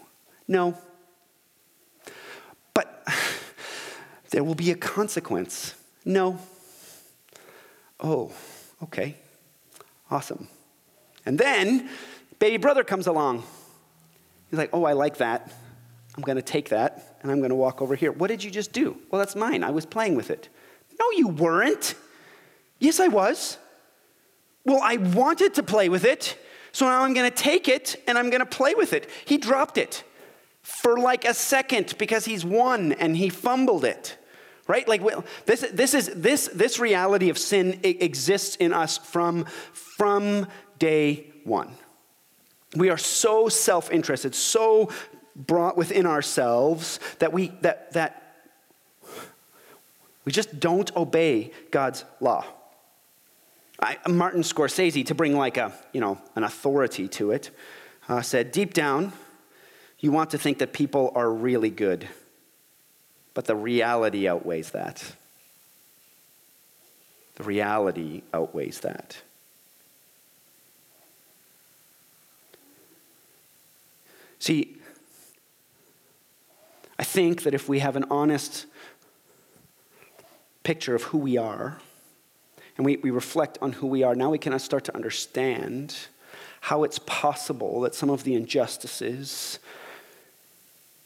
No. 0.48 0.78
But 2.72 3.06
there 4.30 4.42
will 4.42 4.54
be 4.54 4.70
a 4.70 4.76
consequence. 4.76 5.74
No. 6.06 6.38
Oh, 8.00 8.32
okay. 8.82 9.16
Awesome. 10.10 10.48
And 11.26 11.38
then 11.38 11.88
baby 12.38 12.56
brother 12.56 12.84
comes 12.84 13.06
along. 13.06 13.44
He's 14.50 14.58
like, 14.58 14.70
oh, 14.72 14.84
I 14.84 14.92
like 14.92 15.18
that. 15.18 15.52
I'm 16.16 16.22
going 16.22 16.36
to 16.36 16.42
take 16.42 16.70
that 16.70 17.18
and 17.22 17.30
I'm 17.30 17.38
going 17.38 17.50
to 17.50 17.56
walk 17.56 17.82
over 17.82 17.94
here. 17.94 18.12
What 18.12 18.28
did 18.28 18.42
you 18.42 18.50
just 18.50 18.72
do? 18.72 18.96
Well, 19.10 19.18
that's 19.18 19.36
mine. 19.36 19.62
I 19.62 19.70
was 19.70 19.86
playing 19.86 20.16
with 20.16 20.30
it. 20.30 20.48
No, 20.98 21.06
you 21.16 21.28
weren't. 21.28 21.94
Yes, 22.78 22.98
I 23.00 23.08
was. 23.08 23.58
Well, 24.64 24.80
I 24.82 24.96
wanted 24.96 25.54
to 25.54 25.62
play 25.62 25.88
with 25.88 26.04
it, 26.04 26.36
so 26.72 26.86
now 26.86 27.02
I'm 27.02 27.14
going 27.14 27.30
to 27.30 27.36
take 27.36 27.68
it 27.68 28.02
and 28.06 28.18
I'm 28.18 28.30
going 28.30 28.40
to 28.40 28.46
play 28.46 28.74
with 28.74 28.92
it. 28.92 29.08
He 29.24 29.38
dropped 29.38 29.78
it 29.78 30.04
for 30.62 30.98
like 30.98 31.24
a 31.24 31.34
second 31.34 31.94
because 31.98 32.24
he's 32.24 32.44
one 32.44 32.92
and 32.92 33.16
he 33.16 33.28
fumbled 33.28 33.84
it. 33.84 34.18
Right? 34.68 34.86
Like 34.86 35.02
this, 35.46 35.62
this 35.72 35.94
is 35.94 36.08
this 36.14 36.48
this 36.54 36.78
reality 36.78 37.30
of 37.30 37.38
sin 37.38 37.80
exists 37.82 38.54
in 38.56 38.72
us 38.72 38.98
from 38.98 39.46
from 39.72 40.46
day 40.78 41.32
one. 41.44 41.72
We 42.76 42.90
are 42.90 42.98
so 42.98 43.48
self-interested, 43.48 44.34
so 44.34 44.90
brought 45.34 45.76
within 45.76 46.06
ourselves 46.06 47.00
that 47.18 47.32
we 47.32 47.48
that 47.62 47.92
that 47.94 48.28
we 50.26 50.32
just 50.32 50.60
don't 50.60 50.94
obey 50.94 51.52
God's 51.70 52.04
law. 52.20 52.44
I, 53.80 53.96
Martin 54.06 54.42
Scorsese, 54.42 55.06
to 55.06 55.14
bring 55.14 55.34
like 55.34 55.56
a, 55.56 55.72
you 55.94 56.02
know, 56.02 56.18
an 56.36 56.44
authority 56.44 57.08
to 57.08 57.30
it, 57.30 57.50
uh, 58.10 58.20
said, 58.20 58.52
deep 58.52 58.74
down, 58.74 59.14
you 60.00 60.12
want 60.12 60.30
to 60.30 60.38
think 60.38 60.58
that 60.58 60.74
people 60.74 61.12
are 61.14 61.32
really 61.32 61.70
good, 61.70 62.06
but 63.38 63.44
the 63.44 63.54
reality 63.54 64.26
outweighs 64.26 64.72
that. 64.72 65.12
The 67.36 67.44
reality 67.44 68.22
outweighs 68.34 68.80
that. 68.80 69.18
See, 74.40 74.78
I 76.98 77.04
think 77.04 77.44
that 77.44 77.54
if 77.54 77.68
we 77.68 77.78
have 77.78 77.94
an 77.94 78.06
honest 78.10 78.66
picture 80.64 80.96
of 80.96 81.04
who 81.04 81.18
we 81.18 81.36
are, 81.36 81.78
and 82.76 82.84
we, 82.84 82.96
we 82.96 83.10
reflect 83.10 83.56
on 83.62 83.74
who 83.74 83.86
we 83.86 84.02
are, 84.02 84.16
now 84.16 84.30
we 84.30 84.38
can 84.38 84.58
start 84.58 84.82
to 84.86 84.96
understand 84.96 85.94
how 86.62 86.82
it's 86.82 86.98
possible 86.98 87.82
that 87.82 87.94
some 87.94 88.10
of 88.10 88.24
the 88.24 88.34
injustices 88.34 89.60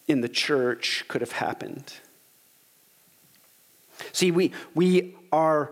in 0.09 0.23
the 0.23 0.31
church 0.31 1.05
could 1.09 1.21
have 1.21 1.33
happened. 1.33 1.93
See, 4.13 4.31
we, 4.31 4.53
we 4.75 5.15
are 5.31 5.71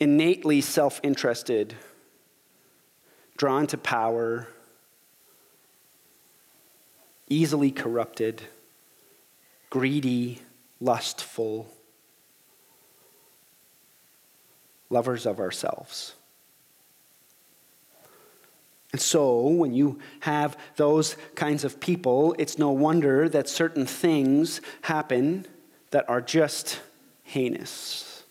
innately 0.00 0.60
self 0.60 1.00
interested, 1.02 1.74
drawn 3.36 3.66
to 3.68 3.78
power, 3.78 4.48
easily 7.28 7.70
corrupted, 7.70 8.42
greedy, 9.70 10.40
lustful 10.80 11.68
lovers 14.90 15.26
of 15.26 15.38
ourselves. 15.38 16.14
And 18.92 19.00
so, 19.00 19.46
when 19.48 19.74
you 19.74 19.98
have 20.20 20.56
those 20.76 21.16
kinds 21.34 21.62
of 21.62 21.78
people, 21.78 22.34
it's 22.38 22.58
no 22.58 22.70
wonder 22.70 23.28
that 23.28 23.48
certain 23.48 23.84
things 23.84 24.62
happen 24.82 25.46
that 25.90 26.08
are 26.08 26.22
just 26.22 26.80
heinous. 27.28 28.24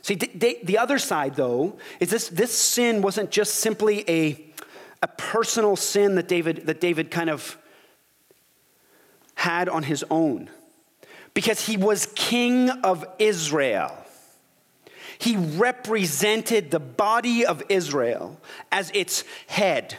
See, 0.00 0.14
the 0.14 0.78
other 0.78 0.98
side, 0.98 1.34
though, 1.34 1.78
is 1.98 2.10
this, 2.10 2.28
this 2.28 2.56
sin 2.56 3.02
wasn't 3.02 3.30
just 3.30 3.56
simply 3.56 4.08
a, 4.08 4.40
a 5.02 5.08
personal 5.08 5.74
sin 5.74 6.14
that 6.14 6.28
David, 6.28 6.66
that 6.66 6.80
David 6.80 7.10
kind 7.10 7.28
of 7.28 7.58
had 9.34 9.68
on 9.68 9.82
his 9.82 10.04
own 10.10 10.48
because 11.34 11.66
he 11.66 11.76
was 11.76 12.06
king 12.14 12.70
of 12.70 13.04
Israel. 13.18 13.94
He 15.18 15.36
represented 15.36 16.70
the 16.70 16.80
body 16.80 17.44
of 17.44 17.62
Israel 17.68 18.40
as 18.70 18.90
its 18.94 19.24
head. 19.48 19.98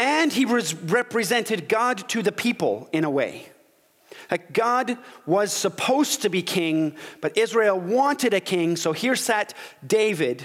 And 0.00 0.32
he 0.32 0.46
was 0.46 0.72
represented 0.72 1.68
God 1.68 2.08
to 2.08 2.22
the 2.22 2.32
people 2.32 2.88
in 2.90 3.04
a 3.04 3.10
way. 3.10 3.50
Like 4.30 4.54
God 4.54 4.96
was 5.26 5.52
supposed 5.52 6.22
to 6.22 6.30
be 6.30 6.40
king, 6.40 6.96
but 7.20 7.36
Israel 7.36 7.78
wanted 7.78 8.32
a 8.32 8.40
king, 8.40 8.76
so 8.76 8.92
here 8.92 9.14
sat 9.14 9.52
David 9.86 10.42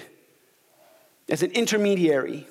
as 1.29 1.41
an 1.41 1.51
intermediary, 1.51 2.47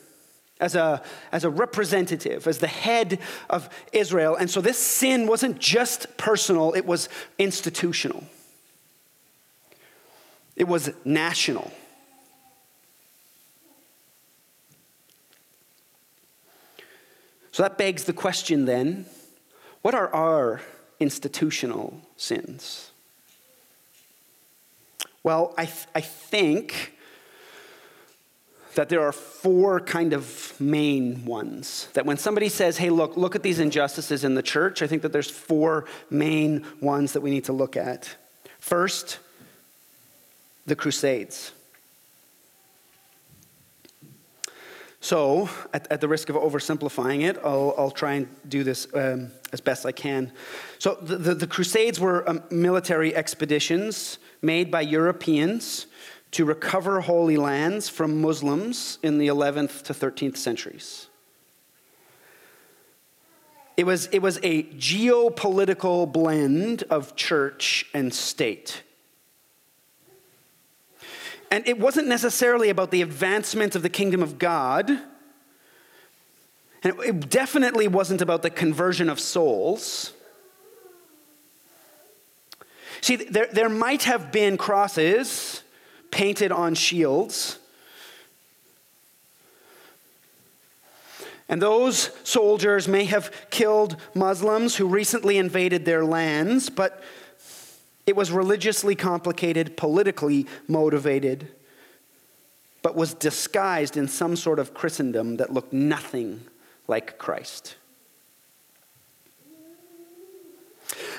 as 0.58 0.74
a, 0.74 1.02
as 1.30 1.44
a 1.44 1.50
representative, 1.50 2.46
as 2.46 2.56
the 2.56 2.68
head 2.68 3.18
of 3.50 3.68
Israel. 3.92 4.34
And 4.34 4.48
so 4.48 4.62
this 4.62 4.78
sin 4.78 5.26
wasn't 5.26 5.58
just 5.58 6.16
personal, 6.16 6.72
it 6.72 6.86
was 6.86 7.10
institutional, 7.38 8.24
it 10.56 10.68
was 10.68 10.90
national. 11.04 11.70
So 17.54 17.62
that 17.62 17.78
begs 17.78 18.02
the 18.02 18.12
question 18.12 18.64
then 18.64 19.06
what 19.82 19.94
are 19.94 20.12
our 20.12 20.60
institutional 20.98 22.00
sins? 22.16 22.90
Well, 25.22 25.54
I, 25.56 25.66
th- 25.66 25.86
I 25.94 26.00
think 26.00 26.94
that 28.74 28.88
there 28.88 29.02
are 29.02 29.12
four 29.12 29.78
kind 29.78 30.14
of 30.14 30.52
main 30.58 31.26
ones. 31.26 31.86
That 31.92 32.06
when 32.06 32.16
somebody 32.16 32.48
says, 32.48 32.78
hey, 32.78 32.90
look, 32.90 33.16
look 33.16 33.36
at 33.36 33.44
these 33.44 33.60
injustices 33.60 34.24
in 34.24 34.34
the 34.34 34.42
church, 34.42 34.82
I 34.82 34.88
think 34.88 35.02
that 35.02 35.12
there's 35.12 35.30
four 35.30 35.84
main 36.10 36.66
ones 36.80 37.12
that 37.12 37.20
we 37.20 37.30
need 37.30 37.44
to 37.44 37.52
look 37.52 37.76
at. 37.76 38.16
First, 38.58 39.20
the 40.66 40.74
Crusades. 40.74 41.52
So, 45.04 45.50
at, 45.74 45.86
at, 45.92 46.00
the 46.00 46.08
risk 46.08 46.30
of 46.30 46.36
oversimplifying 46.36 47.28
it, 47.28 47.38
I'll, 47.44 47.74
I'll 47.76 47.90
try 47.90 48.14
and 48.14 48.26
do 48.48 48.64
this 48.64 48.86
um, 48.94 49.32
as 49.52 49.60
best 49.60 49.84
I 49.84 49.92
can. 49.92 50.32
So, 50.78 50.94
the, 50.94 51.18
the, 51.18 51.34
the 51.34 51.46
Crusades 51.46 52.00
were 52.00 52.26
um, 52.26 52.42
military 52.50 53.14
expeditions 53.14 54.16
made 54.40 54.70
by 54.70 54.80
Europeans 54.80 55.88
to 56.30 56.46
recover 56.46 57.02
holy 57.02 57.36
lands 57.36 57.86
from 57.90 58.22
Muslims 58.22 58.98
in 59.02 59.18
the 59.18 59.26
11th 59.26 59.82
to 59.82 59.92
13th 59.92 60.38
centuries. 60.38 61.08
It 63.76 63.84
was, 63.84 64.06
it 64.06 64.20
was 64.20 64.38
a 64.42 64.62
geopolitical 64.62 66.10
blend 66.10 66.84
of 66.84 67.14
church 67.14 67.90
and 67.92 68.14
state. 68.14 68.82
And 71.54 71.68
it 71.68 71.78
wasn't 71.78 72.08
necessarily 72.08 72.68
about 72.68 72.90
the 72.90 73.00
advancement 73.00 73.76
of 73.76 73.82
the 73.82 73.88
kingdom 73.88 74.24
of 74.24 74.40
God. 74.40 74.90
And 76.82 76.98
it 76.98 77.30
definitely 77.30 77.86
wasn't 77.86 78.20
about 78.20 78.42
the 78.42 78.50
conversion 78.50 79.08
of 79.08 79.20
souls. 79.20 80.12
See, 83.02 83.14
there, 83.14 83.46
there 83.52 83.68
might 83.68 84.02
have 84.02 84.32
been 84.32 84.56
crosses 84.56 85.62
painted 86.10 86.50
on 86.50 86.74
shields. 86.74 87.60
And 91.48 91.62
those 91.62 92.10
soldiers 92.24 92.88
may 92.88 93.04
have 93.04 93.32
killed 93.50 93.96
Muslims 94.12 94.74
who 94.74 94.88
recently 94.88 95.38
invaded 95.38 95.84
their 95.84 96.04
lands, 96.04 96.68
but 96.68 97.00
it 98.06 98.16
was 98.16 98.30
religiously 98.30 98.94
complicated, 98.94 99.76
politically 99.76 100.46
motivated, 100.68 101.48
but 102.82 102.94
was 102.94 103.14
disguised 103.14 103.96
in 103.96 104.08
some 104.08 104.36
sort 104.36 104.58
of 104.58 104.74
Christendom 104.74 105.38
that 105.38 105.52
looked 105.52 105.72
nothing 105.72 106.42
like 106.86 107.18
Christ. 107.18 107.76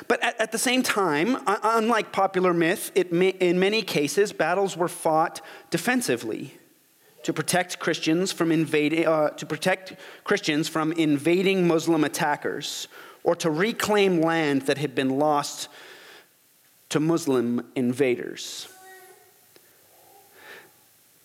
But 0.08 0.24
at, 0.24 0.40
at, 0.40 0.52
the 0.52 0.60
same 0.60 0.84
time, 0.84 1.38
unlike 1.48 2.12
popular 2.12 2.54
myth, 2.54 2.92
may, 3.12 3.30
in 3.30 3.60
many 3.60 3.82
cases, 3.82 4.32
battles 4.32 4.78
were 4.78 4.88
fought 4.88 5.42
defensively 5.72 6.54
to 7.24 7.34
protect 7.34 7.80
Christians 7.80 8.32
from 8.32 8.52
invading, 8.52 9.08
uh, 9.08 9.30
to 9.30 9.46
protect 9.48 9.96
Christians 10.24 10.70
from 10.70 10.92
invading 10.92 11.68
Muslim 11.68 12.04
attackers, 12.04 12.88
or 13.24 13.36
to 13.38 13.50
reclaim 13.50 14.22
land 14.22 14.64
that 14.64 14.78
had 14.78 14.94
been 14.94 15.18
lost 15.18 15.68
to 16.96 17.02
Muslim 17.02 17.62
invaders. 17.76 18.70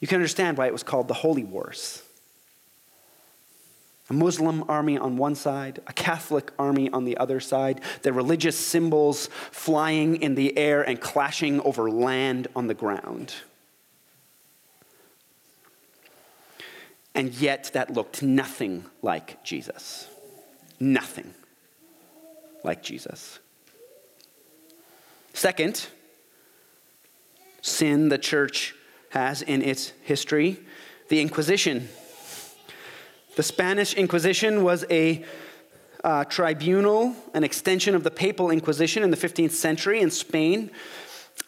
You 0.01 0.09
can 0.09 0.17
understand 0.17 0.59
why 0.59 0.67
it 0.67 0.73
was 0.73 0.83
called 0.83 1.07
the 1.07 1.15
Holy 1.15 1.45
Wars. 1.45 2.03
A 4.09 4.13
Muslim 4.13 4.65
army 4.69 4.99
on 4.99 5.17
one 5.17 5.37
side, 5.37 5.79
a 5.87 5.93
Catholic 5.93 6.51
army 6.59 6.91
on 6.91 7.05
the 7.05 7.17
other 7.19 7.39
side, 7.39 7.83
their 8.03 8.13
religious 8.13 8.59
symbols 8.59 9.29
flying 9.53 10.21
in 10.21 10.35
the 10.35 10.59
air 10.59 10.83
and 10.83 11.01
clashing 11.01 11.61
over 11.61 11.89
land 11.89 12.49
on 12.57 12.67
the 12.67 12.75
ground. 12.75 13.35
And 17.15 17.33
yet, 17.33 17.71
that 17.75 17.93
looked 17.93 18.25
nothing 18.25 18.87
like 19.03 19.45
Jesus. 19.45 20.09
Nothing 20.81 21.33
like 22.65 22.83
Jesus. 22.83 23.39
Second, 25.41 25.87
sin 27.63 28.11
the 28.11 28.19
church 28.19 28.75
has 29.09 29.41
in 29.41 29.63
its 29.63 29.95
history 30.03 30.61
the 31.09 31.19
Inquisition. 31.19 31.89
The 33.37 33.43
Spanish 33.43 33.95
Inquisition 33.95 34.63
was 34.63 34.85
a 34.91 35.25
uh, 36.05 36.25
tribunal, 36.25 37.17
an 37.33 37.43
extension 37.43 37.95
of 37.95 38.05
the 38.05 38.11
Papal 38.11 38.51
Inquisition 38.51 39.03
in 39.03 39.11
the 39.11 39.17
15th 39.17 39.53
century 39.53 40.03
in 40.03 40.11
Spain, 40.11 40.71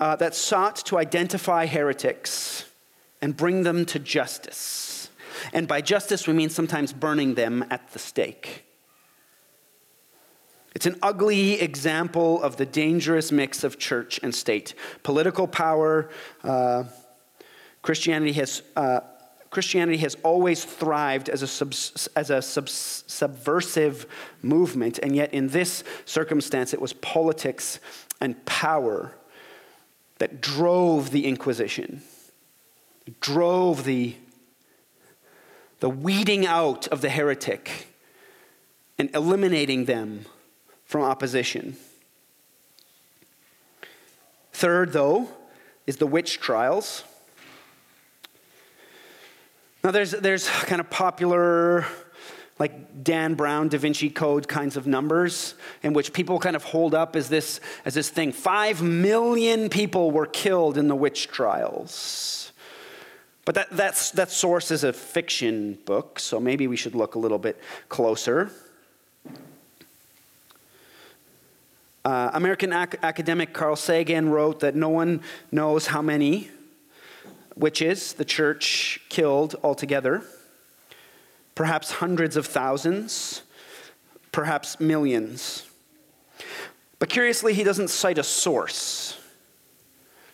uh, 0.00 0.16
that 0.16 0.34
sought 0.34 0.76
to 0.86 0.96
identify 0.96 1.66
heretics 1.66 2.64
and 3.20 3.36
bring 3.36 3.62
them 3.62 3.84
to 3.84 3.98
justice. 3.98 5.10
And 5.52 5.68
by 5.68 5.82
justice, 5.82 6.26
we 6.26 6.32
mean 6.32 6.48
sometimes 6.48 6.94
burning 6.94 7.34
them 7.34 7.62
at 7.68 7.92
the 7.92 7.98
stake. 7.98 8.64
It's 10.74 10.86
an 10.86 10.96
ugly 11.02 11.60
example 11.60 12.42
of 12.42 12.56
the 12.56 12.66
dangerous 12.66 13.30
mix 13.30 13.62
of 13.64 13.78
church 13.78 14.18
and 14.22 14.34
state. 14.34 14.74
Political 15.02 15.48
power, 15.48 16.08
uh, 16.42 16.84
Christianity 17.82 18.32
has. 18.32 18.62
Uh, 18.76 19.00
Christianity 19.50 19.98
has 19.98 20.16
always 20.22 20.64
thrived 20.64 21.28
as 21.28 21.42
a, 21.42 21.46
subs, 21.46 22.08
as 22.16 22.30
a 22.30 22.40
subs, 22.40 23.04
subversive 23.06 24.06
movement, 24.40 24.98
and 25.02 25.14
yet 25.14 25.34
in 25.34 25.48
this 25.48 25.84
circumstance, 26.06 26.72
it 26.72 26.80
was 26.80 26.94
politics 26.94 27.78
and 28.18 28.42
power 28.46 29.14
that 30.16 30.40
drove 30.40 31.10
the 31.10 31.26
Inquisition, 31.26 32.00
drove 33.20 33.84
the, 33.84 34.16
the 35.80 35.90
weeding 35.90 36.46
out 36.46 36.88
of 36.88 37.02
the 37.02 37.10
heretic 37.10 37.88
and 38.98 39.14
eliminating 39.14 39.84
them 39.84 40.24
from 40.92 41.02
opposition. 41.02 41.74
Third, 44.52 44.92
though, 44.92 45.26
is 45.86 45.96
the 45.96 46.06
witch 46.06 46.38
trials. 46.38 47.02
Now, 49.82 49.90
there's, 49.90 50.10
there's 50.10 50.46
kind 50.48 50.82
of 50.82 50.90
popular, 50.90 51.86
like 52.58 53.02
Dan 53.02 53.34
Brown, 53.34 53.68
Da 53.68 53.78
Vinci 53.78 54.10
Code 54.10 54.46
kinds 54.46 54.76
of 54.76 54.86
numbers, 54.86 55.54
in 55.82 55.94
which 55.94 56.12
people 56.12 56.38
kind 56.38 56.54
of 56.54 56.62
hold 56.62 56.94
up 56.94 57.16
as 57.16 57.30
this, 57.30 57.60
as 57.86 57.94
this 57.94 58.10
thing. 58.10 58.30
Five 58.30 58.82
million 58.82 59.70
people 59.70 60.10
were 60.10 60.26
killed 60.26 60.76
in 60.76 60.88
the 60.88 60.94
witch 60.94 61.28
trials. 61.28 62.52
But 63.46 63.54
that, 63.54 63.70
that's, 63.70 64.10
that 64.10 64.30
source 64.30 64.70
is 64.70 64.84
a 64.84 64.92
fiction 64.92 65.78
book, 65.86 66.20
so 66.20 66.38
maybe 66.38 66.68
we 66.68 66.76
should 66.76 66.94
look 66.94 67.14
a 67.14 67.18
little 67.18 67.38
bit 67.38 67.58
closer. 67.88 68.52
Uh, 72.04 72.30
American 72.34 72.72
ac- 72.72 72.98
academic 73.02 73.52
Carl 73.52 73.76
Sagan 73.76 74.30
wrote 74.30 74.60
that 74.60 74.74
no 74.74 74.88
one 74.88 75.20
knows 75.52 75.86
how 75.86 76.02
many 76.02 76.50
witches 77.56 78.14
the 78.14 78.24
church 78.24 79.00
killed 79.08 79.54
altogether. 79.62 80.22
Perhaps 81.54 81.92
hundreds 81.92 82.36
of 82.36 82.46
thousands, 82.46 83.42
perhaps 84.32 84.80
millions. 84.80 85.64
But 86.98 87.08
curiously, 87.08 87.54
he 87.54 87.62
doesn't 87.62 87.88
cite 87.88 88.18
a 88.18 88.24
source. 88.24 89.18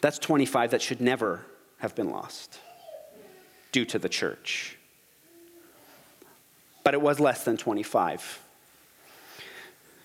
that's 0.03 0.19
25 0.19 0.71
that 0.71 0.81
should 0.81 0.99
never 0.99 1.45
have 1.77 1.95
been 1.95 2.09
lost 2.09 2.59
due 3.71 3.85
to 3.85 3.97
the 3.97 4.09
church. 4.09 4.77
But 6.83 6.93
it 6.93 7.01
was 7.01 7.21
less 7.21 7.45
than 7.45 7.55
25. 7.55 8.43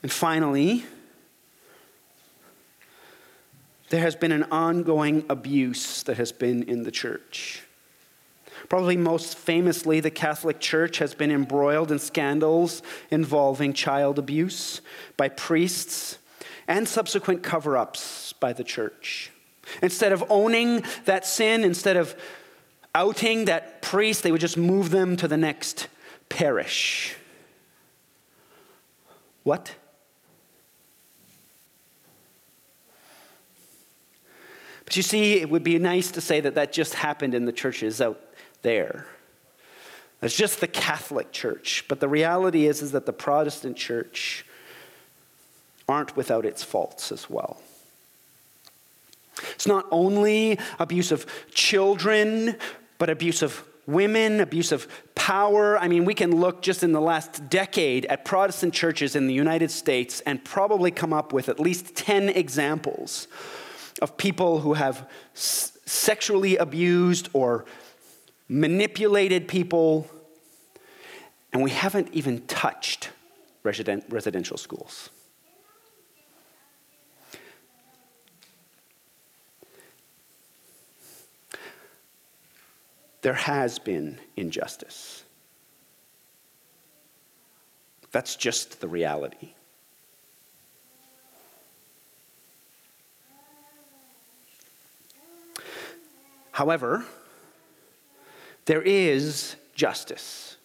And 0.04 0.12
finally, 0.12 0.84
there 3.88 4.00
has 4.00 4.14
been 4.14 4.30
an 4.30 4.44
ongoing 4.52 5.24
abuse 5.28 6.04
that 6.04 6.16
has 6.16 6.30
been 6.30 6.62
in 6.62 6.84
the 6.84 6.92
church. 6.92 7.64
Probably 8.68 8.96
most 8.96 9.36
famously, 9.36 9.98
the 9.98 10.12
Catholic 10.12 10.60
Church 10.60 10.98
has 10.98 11.12
been 11.12 11.32
embroiled 11.32 11.90
in 11.90 11.98
scandals 11.98 12.82
involving 13.10 13.72
child 13.72 14.20
abuse 14.20 14.80
by 15.16 15.28
priests 15.28 16.18
and 16.68 16.86
subsequent 16.86 17.42
cover 17.42 17.76
ups 17.76 18.32
by 18.34 18.52
the 18.52 18.62
church. 18.62 19.32
Instead 19.82 20.12
of 20.12 20.24
owning 20.28 20.82
that 21.04 21.26
sin, 21.26 21.64
instead 21.64 21.96
of 21.96 22.14
outing 22.94 23.46
that 23.46 23.82
priest, 23.82 24.22
they 24.22 24.32
would 24.32 24.40
just 24.40 24.56
move 24.56 24.90
them 24.90 25.16
to 25.16 25.28
the 25.28 25.36
next 25.36 25.88
parish. 26.28 27.16
What? 29.42 29.74
But 34.84 34.96
you 34.96 35.02
see, 35.02 35.34
it 35.34 35.50
would 35.50 35.64
be 35.64 35.78
nice 35.78 36.10
to 36.12 36.20
say 36.20 36.40
that 36.40 36.54
that 36.54 36.72
just 36.72 36.94
happened 36.94 37.34
in 37.34 37.44
the 37.44 37.52
churches 37.52 38.00
out 38.00 38.20
there. 38.62 39.06
It's 40.22 40.34
just 40.34 40.60
the 40.60 40.66
Catholic 40.66 41.30
Church. 41.30 41.84
But 41.88 42.00
the 42.00 42.08
reality 42.08 42.66
is, 42.66 42.82
is 42.82 42.92
that 42.92 43.06
the 43.06 43.12
Protestant 43.12 43.76
Church 43.76 44.44
aren't 45.88 46.16
without 46.16 46.44
its 46.44 46.62
faults 46.62 47.12
as 47.12 47.30
well. 47.30 47.60
It's 49.54 49.66
not 49.66 49.86
only 49.90 50.58
abuse 50.78 51.12
of 51.12 51.26
children, 51.52 52.56
but 52.98 53.10
abuse 53.10 53.42
of 53.42 53.64
women, 53.86 54.40
abuse 54.40 54.70
of 54.70 54.86
power. 55.14 55.78
I 55.78 55.88
mean, 55.88 56.04
we 56.04 56.14
can 56.14 56.36
look 56.40 56.60
just 56.62 56.82
in 56.82 56.92
the 56.92 57.00
last 57.00 57.48
decade 57.48 58.04
at 58.06 58.24
Protestant 58.24 58.74
churches 58.74 59.16
in 59.16 59.26
the 59.26 59.34
United 59.34 59.70
States 59.70 60.20
and 60.20 60.44
probably 60.44 60.90
come 60.90 61.12
up 61.12 61.32
with 61.32 61.48
at 61.48 61.58
least 61.58 61.96
10 61.96 62.28
examples 62.28 63.28
of 64.02 64.16
people 64.16 64.60
who 64.60 64.74
have 64.74 65.08
s- 65.34 65.78
sexually 65.86 66.56
abused 66.58 67.30
or 67.32 67.64
manipulated 68.48 69.48
people, 69.48 70.08
and 71.52 71.62
we 71.62 71.70
haven't 71.70 72.08
even 72.12 72.42
touched 72.46 73.10
resident, 73.62 74.04
residential 74.08 74.56
schools. 74.56 75.10
There 83.22 83.34
has 83.34 83.78
been 83.78 84.18
injustice. 84.36 85.24
That's 88.12 88.36
just 88.36 88.80
the 88.80 88.88
reality. 88.88 89.52
However, 96.52 97.04
there 98.64 98.82
is 98.82 99.54
justice. 99.74 100.56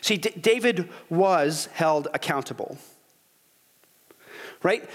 See, 0.00 0.16
D- 0.16 0.30
David 0.40 0.88
was 1.10 1.66
held 1.74 2.08
accountable. 2.14 2.78
Right? 4.62 4.88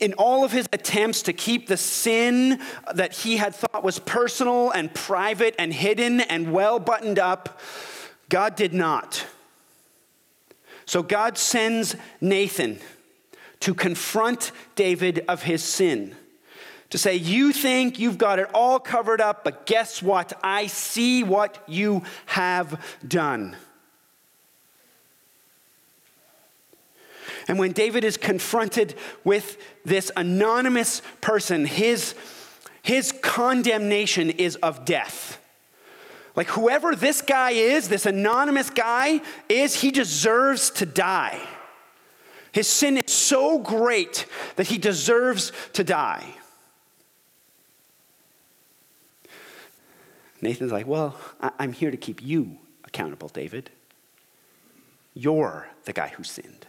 In 0.00 0.12
all 0.14 0.44
of 0.44 0.52
his 0.52 0.68
attempts 0.72 1.22
to 1.22 1.32
keep 1.32 1.66
the 1.66 1.76
sin 1.76 2.60
that 2.94 3.12
he 3.12 3.36
had 3.36 3.54
thought 3.54 3.82
was 3.82 3.98
personal 3.98 4.70
and 4.70 4.92
private 4.92 5.54
and 5.58 5.72
hidden 5.72 6.20
and 6.20 6.52
well 6.52 6.78
buttoned 6.78 7.18
up, 7.18 7.60
God 8.28 8.54
did 8.54 8.74
not. 8.74 9.26
So 10.84 11.02
God 11.02 11.38
sends 11.38 11.96
Nathan 12.20 12.78
to 13.60 13.74
confront 13.74 14.52
David 14.74 15.24
of 15.28 15.42
his 15.42 15.62
sin 15.62 16.16
to 16.92 16.98
say, 16.98 17.16
You 17.16 17.52
think 17.52 17.98
you've 17.98 18.18
got 18.18 18.38
it 18.38 18.50
all 18.52 18.78
covered 18.78 19.20
up, 19.20 19.44
but 19.44 19.64
guess 19.64 20.02
what? 20.02 20.32
I 20.42 20.66
see 20.66 21.24
what 21.24 21.62
you 21.66 22.02
have 22.26 22.78
done. 23.06 23.56
And 27.48 27.58
when 27.58 27.72
David 27.72 28.04
is 28.04 28.16
confronted 28.16 28.94
with 29.24 29.58
this 29.84 30.10
anonymous 30.16 31.02
person, 31.20 31.64
his, 31.64 32.14
his 32.82 33.12
condemnation 33.22 34.30
is 34.30 34.56
of 34.56 34.84
death. 34.84 35.38
Like, 36.34 36.48
whoever 36.48 36.94
this 36.94 37.20
guy 37.20 37.50
is, 37.50 37.88
this 37.88 38.06
anonymous 38.06 38.70
guy 38.70 39.20
is, 39.48 39.74
he 39.74 39.90
deserves 39.90 40.70
to 40.70 40.86
die. 40.86 41.40
His 42.52 42.68
sin 42.68 42.98
is 42.98 43.12
so 43.12 43.58
great 43.58 44.26
that 44.56 44.66
he 44.66 44.78
deserves 44.78 45.52
to 45.74 45.84
die. 45.84 46.24
Nathan's 50.42 50.72
like, 50.72 50.86
Well, 50.86 51.16
I'm 51.40 51.72
here 51.72 51.90
to 51.90 51.96
keep 51.96 52.22
you 52.22 52.58
accountable, 52.84 53.28
David. 53.28 53.70
You're 55.14 55.68
the 55.84 55.92
guy 55.92 56.08
who 56.08 56.24
sinned. 56.24 56.66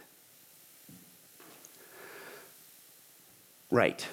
Right. 3.74 4.06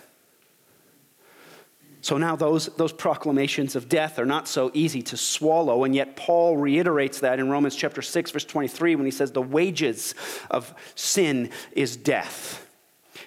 So 2.01 2.17
now 2.17 2.35
those, 2.35 2.65
those 2.77 2.91
proclamations 2.91 3.75
of 3.75 3.87
death 3.87 4.17
are 4.17 4.25
not 4.25 4.47
so 4.47 4.71
easy 4.73 5.03
to 5.03 5.17
swallow, 5.17 5.83
and 5.83 5.93
yet 5.93 6.15
Paul 6.15 6.57
reiterates 6.57 7.19
that 7.19 7.39
in 7.39 7.47
Romans 7.47 7.75
chapter 7.75 8.01
6, 8.01 8.31
verse 8.31 8.43
23, 8.43 8.95
when 8.95 9.05
he 9.05 9.11
says, 9.11 9.33
The 9.33 9.41
wages 9.43 10.15
of 10.49 10.73
sin 10.95 11.51
is 11.73 11.95
death. 11.95 12.67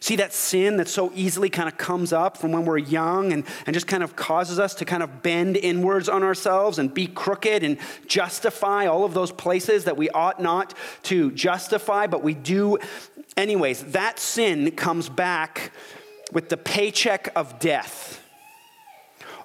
See 0.01 0.17
that 0.17 0.33
sin 0.33 0.79
that 0.79 0.89
so 0.89 1.13
easily 1.15 1.49
kind 1.49 1.69
of 1.69 1.79
comes 1.79 2.13
up 2.13 2.37
from 2.37 2.51
when 2.51 2.65
we're 2.65 2.79
young 2.79 3.33
and, 3.33 3.45
and 3.65 3.73
just 3.73 3.87
kind 3.87 4.03
of 4.03 4.17
causes 4.17 4.59
us 4.59 4.75
to 4.75 4.85
kind 4.85 5.05
of 5.05 5.23
bend 5.23 5.57
inwards 5.57 6.09
on 6.09 6.25
ourselves 6.25 6.81
and 6.81 6.93
be 6.93 7.07
crooked 7.07 7.63
and 7.63 7.79
justify 8.09 8.87
all 8.87 9.05
of 9.05 9.15
those 9.15 9.31
places 9.31 9.85
that 9.85 9.97
we 9.97 10.11
ought 10.11 10.43
not 10.43 10.75
to 11.05 11.31
justify, 11.31 12.09
but 12.09 12.25
we 12.25 12.35
do 12.35 12.79
anyways. 13.37 13.85
That 13.93 14.19
sin 14.19 14.73
comes 14.73 15.09
back 15.09 15.73
with 16.33 16.49
the 16.49 16.57
paycheck 16.57 17.31
of 17.37 17.59
death. 17.59 18.21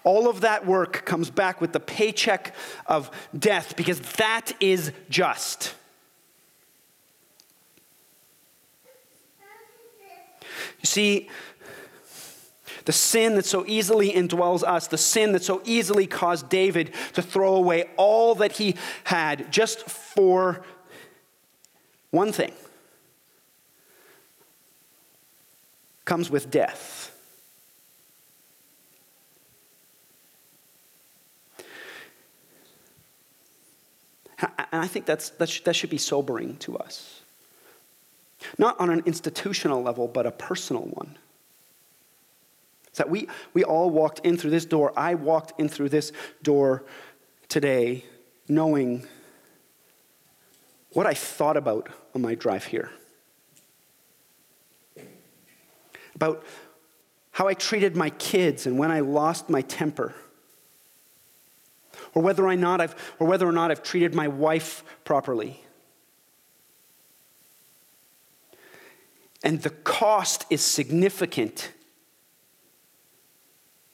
All 0.03 0.29
of 0.29 0.41
that 0.41 0.65
work 0.65 1.05
comes 1.05 1.29
back 1.29 1.59
with 1.59 1.73
the 1.73 1.79
paycheck 1.79 2.55
of 2.87 3.11
death 3.37 3.75
because 3.75 3.99
that 4.13 4.51
is 4.59 4.91
just. 5.09 5.75
You 10.81 10.85
see, 10.85 11.29
the 12.85 12.93
sin 12.93 13.35
that 13.35 13.45
so 13.45 13.65
easily 13.67 14.11
indwells 14.11 14.63
us, 14.63 14.87
the 14.87 14.97
sin 14.97 15.33
that 15.33 15.43
so 15.43 15.61
easily 15.65 16.07
caused 16.07 16.49
David 16.49 16.93
to 17.13 17.21
throw 17.21 17.55
away 17.55 17.89
all 17.97 18.35
that 18.35 18.53
he 18.53 18.75
had 19.03 19.51
just 19.51 19.89
for 19.89 20.63
one 22.11 22.31
thing 22.31 22.53
comes 26.09 26.31
with 26.31 26.49
death. 26.49 27.15
And 34.71 34.81
I 34.81 34.87
think 34.87 35.05
that's, 35.05 35.29
that, 35.29 35.49
should, 35.49 35.65
that 35.65 35.75
should 35.75 35.91
be 35.91 35.99
sobering 35.99 36.57
to 36.57 36.77
us. 36.77 37.21
Not 38.57 38.79
on 38.79 38.89
an 38.89 39.03
institutional 39.05 39.83
level, 39.83 40.07
but 40.07 40.25
a 40.25 40.31
personal 40.31 40.83
one. 40.83 41.15
It's 42.87 42.97
that 42.97 43.09
we, 43.09 43.27
we 43.53 43.63
all 43.63 43.91
walked 43.91 44.25
in 44.25 44.35
through 44.35 44.51
this 44.51 44.65
door. 44.65 44.91
I 44.97 45.13
walked 45.13 45.59
in 45.59 45.69
through 45.69 45.89
this 45.89 46.11
door 46.41 46.85
today 47.49 48.03
knowing 48.47 49.05
what 50.93 51.05
I 51.05 51.13
thought 51.13 51.57
about 51.57 51.87
on 52.15 52.23
my 52.23 52.33
drive 52.33 52.65
here. 52.65 52.89
About 56.19 56.43
how 57.31 57.47
I 57.47 57.53
treated 57.53 57.95
my 57.95 58.09
kids 58.09 58.65
and 58.65 58.77
when 58.77 58.91
I 58.91 58.99
lost 58.99 59.49
my 59.49 59.61
temper. 59.61 60.13
Or 62.13 62.21
whether 62.21 62.45
or 62.45 62.57
not 62.57 62.81
I've, 62.81 63.13
or 63.17 63.27
whether 63.27 63.47
or 63.47 63.53
not 63.53 63.71
I've 63.71 63.81
treated 63.81 64.13
my 64.13 64.27
wife 64.27 64.83
properly. 65.05 65.63
And 69.41 69.61
the 69.61 69.69
cost 69.69 70.45
is 70.49 70.59
significant, 70.59 71.71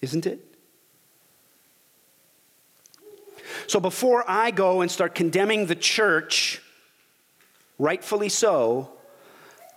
isn't 0.01 0.25
it? 0.25 0.39
So 3.67 3.79
before 3.79 4.23
I 4.27 4.49
go 4.49 4.81
and 4.81 4.89
start 4.89 5.13
condemning 5.13 5.67
the 5.67 5.75
church, 5.75 6.63
rightfully 7.77 8.29
so, 8.29 8.89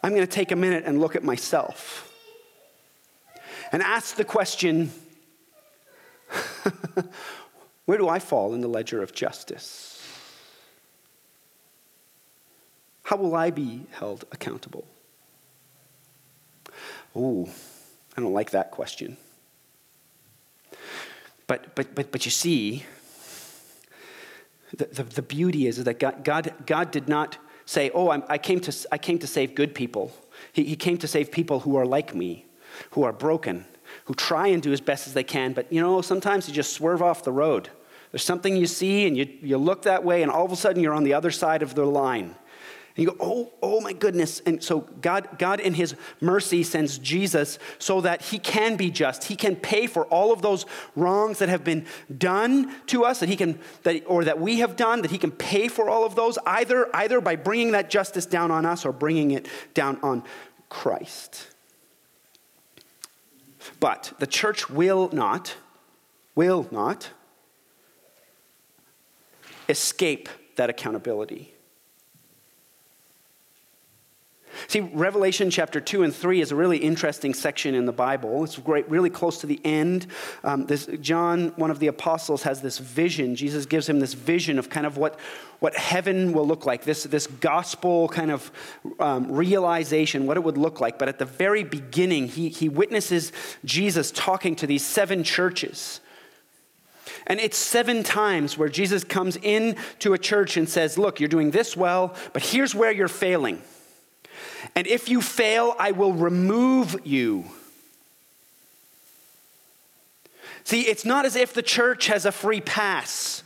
I'm 0.03 0.15
going 0.15 0.27
to 0.27 0.33
take 0.33 0.53
a 0.53 0.57
minute 0.57 0.85
and 0.87 0.99
look 0.99 1.15
at 1.15 1.23
myself 1.23 2.08
and 3.73 3.83
ask 3.83 4.17
the 4.17 4.25
question 4.25 4.91
where 7.87 7.99
do 7.99 8.09
I 8.09 8.19
fall 8.19 8.55
in 8.55 8.61
the 8.61 8.69
ledger 8.69 9.03
of 9.03 9.13
justice? 9.13 9.95
How 13.05 13.17
will 13.17 13.35
I 13.35 13.51
be 13.51 13.87
held 13.93 14.27
accountable? 14.33 14.85
Oh, 17.17 17.49
I 18.17 18.21
don't 18.21 18.35
like 18.35 18.51
that 18.51 18.71
question. 18.71 19.17
But, 21.47 21.75
but, 21.75 21.95
but, 21.95 22.13
but 22.13 22.25
you 22.27 22.31
see, 22.31 22.85
the, 24.77 24.85
the, 24.87 25.03
the 25.05 25.23
beauty 25.23 25.67
is, 25.67 25.83
that 25.83 25.99
God, 25.99 26.23
God, 26.23 26.53
God 26.67 26.91
did 26.91 27.09
not 27.09 27.39
say, 27.65 27.91
Oh, 27.95 28.11
I'm, 28.11 28.23
i 28.29 28.37
came, 28.37 28.61
to, 28.61 28.89
I 28.93 28.99
came 28.99 29.19
to 29.21 29.27
save 29.27 29.55
good 29.55 29.75
people. 29.75 30.13
He, 30.53 30.65
he 30.65 30.77
came 30.77 30.99
to 30.99 31.09
save 31.09 31.33
people 31.33 31.61
who 31.61 31.77
are 31.77 31.87
like 31.87 32.15
me, 32.15 32.45
who 32.91 33.03
are 33.03 33.12
broken, 33.12 33.64
who 34.05 34.14
try 34.14 34.49
and 34.49 34.62
do 34.62 34.73
as 34.73 34.81
best 34.81 35.07
as 35.07 35.14
they 35.14 35.25
can, 35.25 35.53
but 35.53 35.73
you 35.73 35.81
know, 35.81 36.01
sometimes 36.03 36.49
you 36.49 36.55
just 36.55 36.73
swerve 36.73 37.03
off 37.03 37.25
the 37.25 37.33
road. 37.33 37.71
There's 38.11 38.25
something 38.25 38.57
you 38.57 38.67
see, 38.67 39.07
and 39.07 39.17
you, 39.17 39.29
you 39.43 39.59
look 39.59 39.83
that 39.83 40.05
way, 40.05 40.23
and 40.23 40.31
all 40.31 40.45
of 40.45 40.53
a 40.53 40.57
sudden 40.57 40.83
you're 40.83 40.95
on 40.95 41.05
the 41.05 41.14
other 41.14 41.31
side 41.31 41.62
of 41.62 41.75
the 41.75 41.85
line. 41.85 42.35
And 42.97 43.05
you 43.05 43.12
go, 43.12 43.17
oh, 43.21 43.53
oh 43.62 43.81
my 43.81 43.93
goodness. 43.93 44.41
And 44.41 44.61
so 44.61 44.81
God, 44.81 45.38
God 45.38 45.61
in 45.61 45.75
his 45.75 45.95
mercy 46.21 46.64
sends 46.64 46.99
Jesus 46.99 47.61
so 47.79 48.01
that 48.01 48.23
he 48.23 48.41
can 48.41 48.77
be 48.77 48.91
just. 48.91 49.25
He 49.25 49.37
can 49.37 49.55
pay 49.55 49.87
for 49.87 50.05
all 50.07 50.33
of 50.33 50.43
those 50.43 50.67
wrongs 50.97 51.38
that 51.38 51.49
have 51.49 51.62
been 51.62 51.87
done 52.17 52.75
to 52.87 53.05
us, 53.05 53.21
that 53.21 53.29
he 53.29 53.37
can, 53.37 53.61
that, 53.85 54.03
or 54.07 54.25
that 54.25 54.41
we 54.41 54.59
have 54.59 54.75
done, 54.75 55.03
that 55.03 55.12
he 55.12 55.19
can 55.19 55.31
pay 55.31 55.69
for 55.69 55.88
all 55.88 56.05
of 56.05 56.17
those, 56.17 56.38
either, 56.45 56.88
either 56.93 57.21
by 57.21 57.37
bringing 57.37 57.71
that 57.71 57.88
justice 57.88 58.27
down 58.27 58.51
on 58.51 58.67
us 58.67 58.85
or 58.85 58.93
bringing 58.93 59.31
it 59.31 59.47
down 59.75 60.01
on 60.03 60.25
Christ. 60.69 61.47
But 63.81 64.13
the 64.19 64.27
church 64.27 64.69
will 64.71 65.11
not, 65.13 65.57
will 66.35 66.69
not 66.71 67.11
escape 69.69 70.29
that 70.57 70.71
accountability. 70.71 71.55
See, 74.67 74.81
Revelation 74.81 75.51
chapter 75.51 75.81
2 75.81 76.03
and 76.03 76.15
3 76.15 76.41
is 76.41 76.53
a 76.53 76.57
really 76.57 76.79
interesting 76.79 77.35
section 77.35 77.75
in 77.75 77.87
the 77.87 77.93
Bible. 77.93 78.45
It's 78.45 78.59
great, 78.59 78.89
really 78.91 79.11
close 79.11 79.41
to 79.41 79.47
the 79.47 79.61
end. 79.65 80.07
Um, 80.45 80.67
this, 80.67 80.87
John, 81.01 81.49
one 81.57 81.71
of 81.71 81.79
the 81.79 81.87
apostles, 81.87 82.43
has 82.43 82.61
this 82.61 82.79
vision. 82.79 83.37
Jesus 83.37 83.67
gives 83.67 83.89
him 83.89 84.01
this 84.01 84.15
vision 84.15 84.59
of 84.59 84.69
kind 84.69 84.87
of 84.87 84.97
what, 84.97 85.19
what 85.61 85.77
heaven 85.77 86.33
will 86.33 86.47
look 86.47 86.67
like, 86.67 86.85
this, 86.85 87.05
this 87.05 87.27
gospel 87.27 88.09
kind 88.09 88.31
of 88.31 88.51
um, 89.01 89.31
realization, 89.31 90.27
what 90.27 90.37
it 90.37 90.45
would 90.45 90.59
look 90.59 90.81
like. 90.81 90.99
But 90.99 91.09
at 91.09 91.19
the 91.19 91.25
very 91.25 91.65
beginning, 91.65 92.29
he, 92.29 92.49
he 92.49 92.69
witnesses 92.69 93.33
Jesus 93.65 94.11
talking 94.11 94.57
to 94.57 94.67
these 94.67 94.85
seven 94.85 95.25
churches. 95.25 96.01
And 97.27 97.41
it's 97.41 97.59
seven 97.59 98.03
times 98.03 98.57
where 98.57 98.69
Jesus 98.69 99.05
comes 99.05 99.37
in 99.37 99.77
to 100.01 100.15
a 100.15 100.19
church 100.19 100.57
and 100.57 100.69
says, 100.69 100.99
Look, 100.99 101.21
you're 101.21 101.29
doing 101.29 101.51
this 101.51 101.77
well, 101.77 102.15
but 102.33 102.43
here's 102.43 102.75
where 102.75 102.91
you're 102.91 103.09
failing. 103.09 103.63
And 104.75 104.87
if 104.87 105.09
you 105.09 105.21
fail, 105.21 105.75
I 105.79 105.92
will 105.92 106.12
remove 106.12 106.97
you. 107.05 107.44
See, 110.64 110.83
it's 110.83 111.05
not 111.05 111.25
as 111.25 111.37
if 111.37 111.55
the 111.55 111.62
church 111.62 112.09
has 112.09 112.27
a 112.27 112.33
free 112.33 112.61
pass 112.61 113.42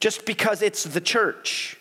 just 0.00 0.24
because 0.24 0.62
it's 0.62 0.84
the 0.84 1.00
church. 1.00 1.76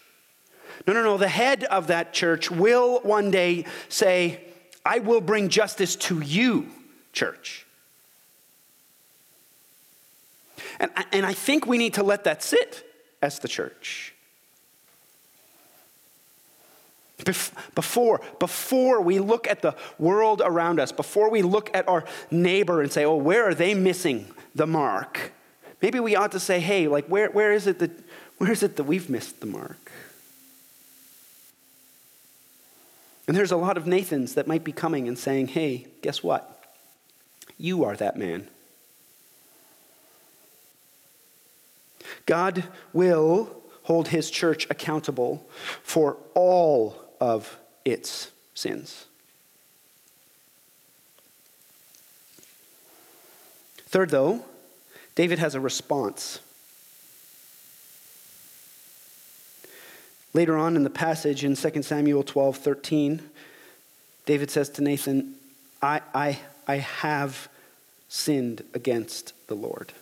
No, 0.86 0.93
no, 0.93 1.04
no. 1.04 1.17
The 1.17 1.28
head 1.28 1.63
of 1.65 1.88
that 1.88 2.13
church 2.13 2.52
will 2.52 3.00
one 3.02 3.32
day 3.32 3.65
say, 3.89 4.41
I 4.86 5.00
will 5.00 5.22
bring 5.22 5.50
justice 5.50 5.96
to 5.98 6.22
you, 6.22 6.67
church. 7.13 7.65
And, 10.80 10.91
and 11.12 11.26
I 11.26 11.34
think 11.34 11.65
we 11.65 11.78
need 11.78 11.93
to 11.96 12.04
let 12.04 12.24
that 12.26 12.43
sit 12.43 12.86
as 13.22 13.39
the 13.39 13.48
church. 13.48 14.13
Before, 17.26 18.22
before 18.40 19.02
we 19.02 19.20
look 19.20 19.48
at 19.48 19.62
the 19.62 19.76
world 19.98 20.42
around 20.44 20.80
us, 20.80 20.92
before 20.92 21.32
we 21.32 21.42
look 21.42 21.70
at 21.74 21.88
our 21.88 22.06
neighbor 22.30 22.82
and 22.82 22.92
say, 22.92 23.06
oh, 23.06 23.16
where 23.16 23.44
are 23.48 23.56
they 23.56 23.74
missing 23.74 24.32
the 24.54 24.68
mark? 24.68 25.32
Maybe 25.82 26.00
we 26.00 26.16
ought 26.16 26.32
to 26.34 26.40
say, 26.40 26.60
hey, 26.60 26.88
like, 26.88 27.08
where, 27.08 27.30
where, 27.30 27.54
is, 27.54 27.66
it 27.66 27.80
that, 27.80 27.92
where 28.38 28.52
is 28.52 28.62
it 28.62 28.76
that 28.76 28.84
we've 28.84 29.10
missed 29.10 29.40
the 29.40 29.48
mark? 29.48 29.92
And 33.28 33.36
there's 33.36 33.52
a 33.52 33.58
lot 33.58 33.78
of 33.78 33.88
Nathans 33.88 34.36
that 34.36 34.48
might 34.48 34.64
be 34.64 34.72
coming 34.72 35.08
and 35.08 35.18
saying, 35.18 35.50
hey, 35.50 35.88
guess 36.02 36.24
what? 36.24 36.64
You 37.58 37.84
are 37.84 37.96
that 37.96 38.16
man. 38.16 38.48
God 42.26 42.64
will 42.94 43.64
hold 43.84 44.10
his 44.10 44.30
church 44.30 44.68
accountable 44.70 45.46
for 45.82 46.18
all 46.36 47.07
of 47.20 47.58
its 47.86 48.32
sins. 48.54 49.06
Third, 53.88 54.10
though, 54.10 54.44
David 55.16 55.40
has 55.40 55.56
a 55.56 55.60
response. 55.60 56.40
Later 60.34 60.58
on 60.58 60.76
in 60.76 60.84
the 60.84 60.90
passage 60.90 61.44
in 61.44 61.56
2 61.56 61.82
Samuel 61.82 62.22
12 62.22 62.58
13, 62.58 63.22
David 64.26 64.52
says 64.52 64.70
to 64.72 64.84
Nathan, 64.84 65.34
I, 65.82 66.02
I, 66.14 66.40
I 66.68 66.76
have 66.76 67.50
sinned 68.10 68.64
against 68.74 69.34
the 69.48 69.56
Lord. 69.56 69.94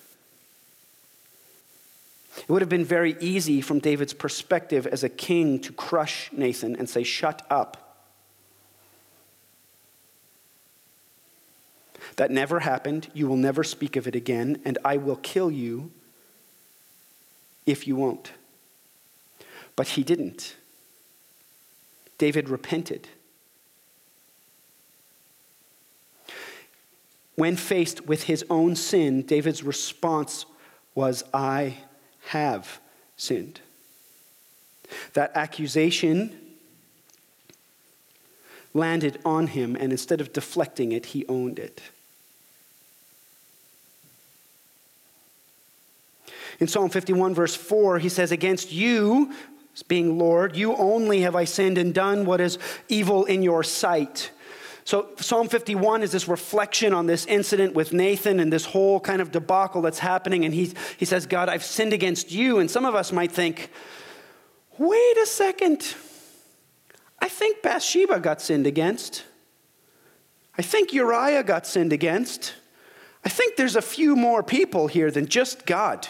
It 2.37 2.49
would 2.49 2.61
have 2.61 2.69
been 2.69 2.85
very 2.85 3.15
easy 3.19 3.61
from 3.61 3.79
David's 3.79 4.13
perspective 4.13 4.85
as 4.87 5.03
a 5.03 5.09
king 5.09 5.59
to 5.61 5.71
crush 5.71 6.29
Nathan 6.33 6.75
and 6.75 6.89
say, 6.89 7.03
Shut 7.03 7.45
up. 7.49 7.81
That 12.17 12.31
never 12.31 12.61
happened. 12.61 13.09
You 13.13 13.27
will 13.27 13.37
never 13.37 13.63
speak 13.63 13.95
of 13.95 14.07
it 14.07 14.15
again, 14.15 14.61
and 14.63 14.77
I 14.85 14.97
will 14.97 15.17
kill 15.17 15.51
you 15.51 15.91
if 17.65 17.87
you 17.87 17.95
won't. 17.95 18.31
But 19.75 19.89
he 19.89 20.03
didn't. 20.03 20.55
David 22.17 22.47
repented. 22.47 23.07
When 27.35 27.57
faced 27.57 28.07
with 28.07 28.23
his 28.23 28.45
own 28.49 28.77
sin, 28.77 29.23
David's 29.23 29.63
response 29.63 30.45
was, 30.93 31.23
I 31.33 31.75
have 32.27 32.79
sinned. 33.17 33.61
That 35.13 35.31
accusation 35.35 36.37
landed 38.73 39.19
on 39.23 39.47
him, 39.47 39.75
and 39.75 39.91
instead 39.91 40.21
of 40.21 40.33
deflecting 40.33 40.91
it, 40.91 41.07
he 41.07 41.25
owned 41.27 41.59
it. 41.59 41.81
In 46.59 46.67
Psalm 46.67 46.89
51, 46.89 47.33
verse 47.33 47.55
4, 47.55 47.99
he 47.99 48.09
says, 48.09 48.31
Against 48.31 48.71
you, 48.71 49.33
being 49.87 50.17
Lord, 50.17 50.55
you 50.55 50.75
only 50.75 51.21
have 51.21 51.35
I 51.35 51.43
sinned 51.43 51.77
and 51.77 51.93
done 51.93 52.25
what 52.25 52.39
is 52.39 52.57
evil 52.87 53.25
in 53.25 53.41
your 53.41 53.63
sight. 53.63 54.31
So, 54.85 55.09
Psalm 55.17 55.49
51 55.49 56.03
is 56.03 56.11
this 56.11 56.27
reflection 56.27 56.93
on 56.93 57.07
this 57.07 57.25
incident 57.25 57.73
with 57.73 57.91
Nathan 57.91 58.39
and 58.39 58.53
this 58.53 58.65
whole 58.65 58.99
kind 58.99 59.19
of 59.19 59.31
debacle 59.31 59.81
that's 59.81 59.97
happening. 59.97 60.45
And 60.45 60.53
he, 60.53 60.73
he 60.97 61.05
says, 61.05 61.25
God, 61.25 61.49
I've 61.49 61.63
sinned 61.63 61.91
against 61.91 62.31
you. 62.31 62.59
And 62.59 62.69
some 62.69 62.85
of 62.85 62.93
us 62.93 63.11
might 63.11 63.31
think, 63.31 63.71
wait 64.77 65.17
a 65.17 65.25
second. 65.25 65.95
I 67.19 67.27
think 67.27 67.63
Bathsheba 67.63 68.19
got 68.19 68.41
sinned 68.41 68.67
against. 68.67 69.23
I 70.55 70.61
think 70.61 70.93
Uriah 70.93 71.43
got 71.43 71.65
sinned 71.65 71.91
against. 71.91 72.53
I 73.23 73.29
think 73.29 73.55
there's 73.55 73.75
a 73.75 73.81
few 73.81 74.15
more 74.15 74.43
people 74.43 74.85
here 74.85 75.09
than 75.09 75.25
just 75.25 75.65
God. 75.65 76.07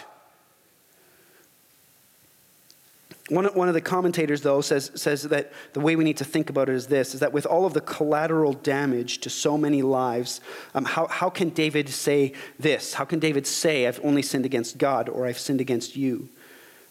One, 3.30 3.46
one 3.46 3.68
of 3.68 3.74
the 3.74 3.82
commentators, 3.82 4.42
though, 4.42 4.62
says, 4.62 4.92
says 4.94 5.24
that 5.24 5.52
the 5.74 5.80
way 5.80 5.96
we 5.96 6.04
need 6.04 6.18
to 6.18 6.26
think 6.26 6.52
about 6.52 6.70
it 6.70 6.76
is 6.76 6.88
this 6.88 7.16
is 7.16 7.22
that 7.22 7.34
with 7.34 7.48
all 7.48 7.66
of 7.66 7.74
the 7.74 7.82
collateral 7.82 8.54
damage 8.54 9.18
to 9.20 9.32
so 9.32 9.58
many 9.58 9.82
lives, 9.82 10.42
um, 10.76 10.86
how, 10.86 11.08
how 11.08 11.32
can 11.32 11.50
David 11.50 11.90
say 11.90 12.34
this? 12.60 12.94
How 12.94 13.06
can 13.06 13.18
David 13.18 13.48
say, 13.48 13.88
I've 13.88 14.00
only 14.04 14.22
sinned 14.22 14.46
against 14.46 14.78
God 14.78 15.10
or 15.10 15.26
I've 15.26 15.40
sinned 15.40 15.60
against 15.60 15.96
you? 15.96 16.30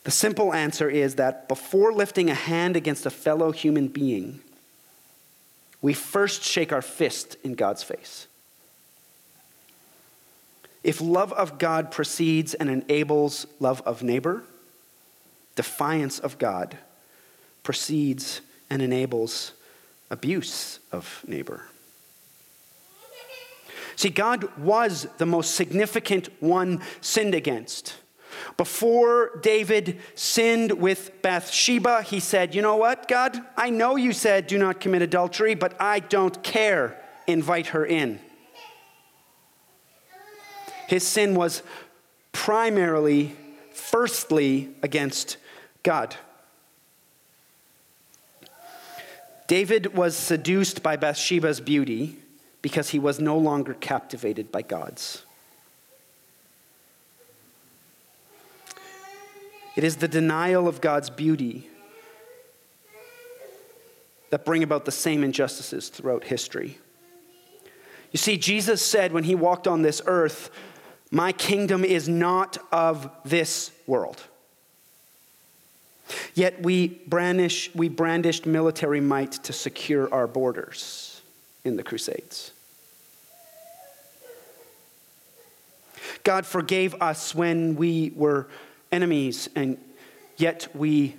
The 0.02 0.10
simple 0.10 0.52
answer 0.52 0.90
is 0.90 1.14
that 1.14 1.46
before 1.46 1.92
lifting 1.92 2.28
a 2.28 2.34
hand 2.34 2.76
against 2.76 3.06
a 3.06 3.10
fellow 3.10 3.52
human 3.52 3.86
being, 3.86 4.40
we 5.80 5.92
first 5.92 6.42
shake 6.42 6.72
our 6.72 6.82
fist 6.82 7.36
in 7.44 7.54
God's 7.54 7.84
face. 7.84 8.26
If 10.82 11.00
love 11.00 11.32
of 11.32 11.58
God 11.58 11.92
precedes 11.92 12.54
and 12.54 12.68
enables 12.68 13.46
love 13.60 13.82
of 13.86 14.02
neighbor, 14.02 14.42
defiance 15.54 16.18
of 16.18 16.38
God 16.38 16.76
precedes 17.62 18.40
and 18.70 18.82
enables 18.82 19.52
abuse 20.10 20.80
of 20.92 21.24
neighbor. 21.26 21.64
See, 23.96 24.10
God 24.10 24.56
was 24.58 25.06
the 25.18 25.26
most 25.26 25.54
significant 25.54 26.28
one 26.40 26.82
sinned 27.00 27.34
against. 27.34 27.94
Before 28.56 29.38
David 29.42 30.00
sinned 30.14 30.72
with 30.72 31.22
Bathsheba, 31.22 32.02
he 32.02 32.20
said, 32.20 32.54
You 32.54 32.62
know 32.62 32.76
what, 32.76 33.08
God? 33.08 33.40
I 33.56 33.70
know 33.70 33.96
you 33.96 34.12
said 34.12 34.46
do 34.46 34.58
not 34.58 34.80
commit 34.80 35.02
adultery, 35.02 35.54
but 35.54 35.80
I 35.80 36.00
don't 36.00 36.42
care. 36.42 37.00
Invite 37.26 37.68
her 37.68 37.86
in. 37.86 38.20
His 40.88 41.06
sin 41.06 41.34
was 41.34 41.62
primarily, 42.32 43.34
firstly, 43.72 44.70
against 44.82 45.38
God. 45.84 46.16
David 49.46 49.94
was 49.94 50.16
seduced 50.16 50.82
by 50.82 50.96
Bathsheba's 50.96 51.60
beauty 51.60 52.16
because 52.62 52.90
he 52.90 52.98
was 52.98 53.20
no 53.20 53.36
longer 53.36 53.74
captivated 53.74 54.50
by 54.50 54.62
God's. 54.62 55.22
It 59.76 59.84
is 59.84 59.96
the 59.96 60.08
denial 60.08 60.66
of 60.66 60.80
God's 60.80 61.10
beauty 61.10 61.68
that 64.30 64.44
bring 64.44 64.62
about 64.62 64.86
the 64.86 64.92
same 64.92 65.22
injustices 65.22 65.90
throughout 65.90 66.24
history. 66.24 66.78
You 68.12 68.18
see, 68.18 68.38
Jesus 68.38 68.80
said 68.80 69.12
when 69.12 69.24
he 69.24 69.34
walked 69.34 69.68
on 69.68 69.82
this 69.82 70.00
earth, 70.06 70.50
My 71.10 71.32
kingdom 71.32 71.84
is 71.84 72.08
not 72.08 72.56
of 72.72 73.10
this 73.24 73.72
world. 73.86 74.22
Yet 76.34 76.62
we, 76.62 76.88
brandish, 77.06 77.74
we 77.74 77.88
brandished 77.88 78.46
military 78.46 79.00
might 79.00 79.32
to 79.44 79.52
secure 79.52 80.12
our 80.12 80.26
borders 80.26 81.22
in 81.64 81.76
the 81.76 81.82
Crusades. 81.82 82.52
God 86.22 86.46
forgave 86.46 86.94
us 87.00 87.34
when 87.34 87.76
we 87.76 88.12
were 88.14 88.48
enemies, 88.92 89.48
and 89.54 89.78
yet 90.36 90.68
we 90.74 91.16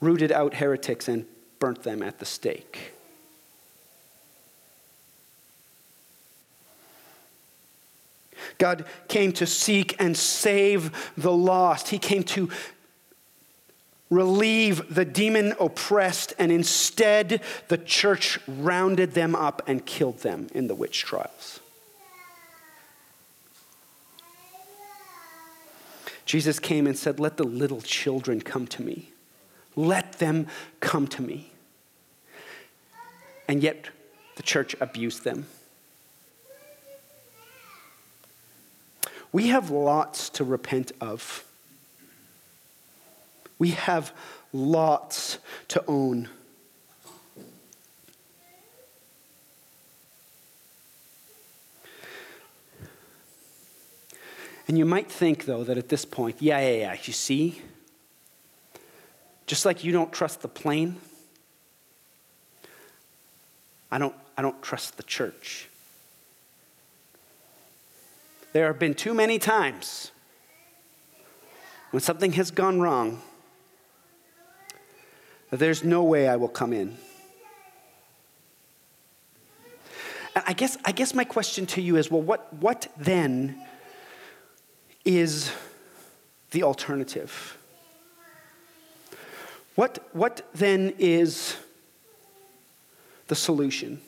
rooted 0.00 0.32
out 0.32 0.54
heretics 0.54 1.08
and 1.08 1.26
burnt 1.58 1.82
them 1.82 2.02
at 2.02 2.18
the 2.18 2.26
stake. 2.26 2.92
God 8.58 8.84
came 9.08 9.32
to 9.32 9.46
seek 9.46 9.96
and 9.98 10.16
save 10.16 11.12
the 11.16 11.32
lost. 11.32 11.88
He 11.88 11.98
came 11.98 12.22
to 12.24 12.48
relieve 14.14 14.94
the 14.94 15.04
demon 15.04 15.54
oppressed, 15.58 16.32
and 16.38 16.52
instead 16.52 17.40
the 17.68 17.78
church 17.78 18.38
rounded 18.46 19.12
them 19.12 19.34
up 19.34 19.62
and 19.66 19.84
killed 19.84 20.18
them 20.20 20.48
in 20.54 20.68
the 20.68 20.74
witch 20.74 21.04
trials. 21.04 21.60
Jesus 26.24 26.58
came 26.58 26.86
and 26.86 26.96
said, 26.96 27.20
Let 27.20 27.36
the 27.36 27.44
little 27.44 27.82
children 27.82 28.40
come 28.40 28.66
to 28.68 28.82
me. 28.82 29.10
Let 29.76 30.14
them 30.14 30.46
come 30.80 31.06
to 31.08 31.22
me. 31.22 31.50
And 33.46 33.62
yet 33.62 33.90
the 34.36 34.42
church 34.42 34.74
abused 34.80 35.24
them. 35.24 35.46
We 39.32 39.48
have 39.48 39.68
lots 39.70 40.28
to 40.30 40.44
repent 40.44 40.92
of. 41.00 41.44
We 43.58 43.70
have 43.70 44.12
lots 44.52 45.38
to 45.68 45.84
own. 45.86 46.28
And 54.66 54.78
you 54.78 54.86
might 54.86 55.10
think, 55.10 55.44
though, 55.44 55.62
that 55.64 55.76
at 55.76 55.88
this 55.88 56.04
point, 56.04 56.36
yeah, 56.40 56.58
yeah, 56.60 56.76
yeah, 56.76 56.96
you 57.02 57.12
see, 57.12 57.60
just 59.46 59.66
like 59.66 59.84
you 59.84 59.92
don't 59.92 60.12
trust 60.12 60.40
the 60.40 60.48
plane, 60.48 60.96
I 63.90 63.98
don't, 63.98 64.14
I 64.38 64.42
don't 64.42 64.60
trust 64.62 64.96
the 64.96 65.02
church. 65.02 65.68
There 68.52 68.66
have 68.68 68.78
been 68.78 68.94
too 68.94 69.14
many 69.14 69.38
times 69.38 70.12
when 71.90 72.00
something 72.00 72.32
has 72.32 72.50
gone 72.50 72.80
wrong 72.80 73.20
there's 75.56 75.84
no 75.84 76.02
way 76.02 76.28
I 76.28 76.36
will 76.36 76.48
come 76.48 76.72
in. 76.72 76.96
And 80.34 80.44
I 80.46 80.52
guess, 80.52 80.76
I 80.84 80.92
guess 80.92 81.14
my 81.14 81.24
question 81.24 81.66
to 81.66 81.80
you 81.80 81.96
is 81.96 82.10
well, 82.10 82.22
what, 82.22 82.52
what 82.54 82.88
then 82.96 83.60
is 85.04 85.52
the 86.50 86.62
alternative? 86.62 87.58
What, 89.74 90.08
what 90.12 90.48
then 90.54 90.94
is 90.98 91.56
the 93.28 93.34
solution? 93.34 94.00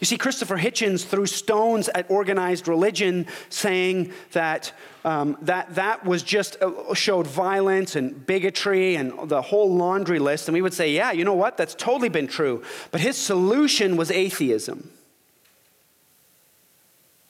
You 0.00 0.04
see, 0.04 0.18
Christopher 0.18 0.56
Hitchens 0.56 1.04
threw 1.04 1.26
stones 1.26 1.88
at 1.90 2.10
organized 2.10 2.66
religion, 2.66 3.26
saying 3.50 4.12
that 4.32 4.72
um, 5.04 5.38
that, 5.42 5.74
that 5.76 6.04
was 6.04 6.22
just 6.22 6.60
uh, 6.60 6.92
showed 6.94 7.26
violence 7.26 7.94
and 7.94 8.26
bigotry 8.26 8.96
and 8.96 9.28
the 9.28 9.40
whole 9.40 9.74
laundry 9.74 10.18
list. 10.18 10.48
And 10.48 10.54
we 10.54 10.62
would 10.62 10.74
say, 10.74 10.92
yeah, 10.92 11.12
you 11.12 11.24
know 11.24 11.34
what? 11.34 11.56
That's 11.56 11.74
totally 11.74 12.08
been 12.08 12.26
true. 12.26 12.62
But 12.90 13.00
his 13.00 13.16
solution 13.16 13.96
was 13.96 14.10
atheism. 14.10 14.90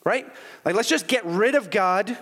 Right? 0.03 0.27
Like, 0.65 0.75
let's 0.75 0.89
just 0.89 1.07
get 1.07 1.25
rid 1.27 1.55
of 1.55 1.71
God 1.71 2.17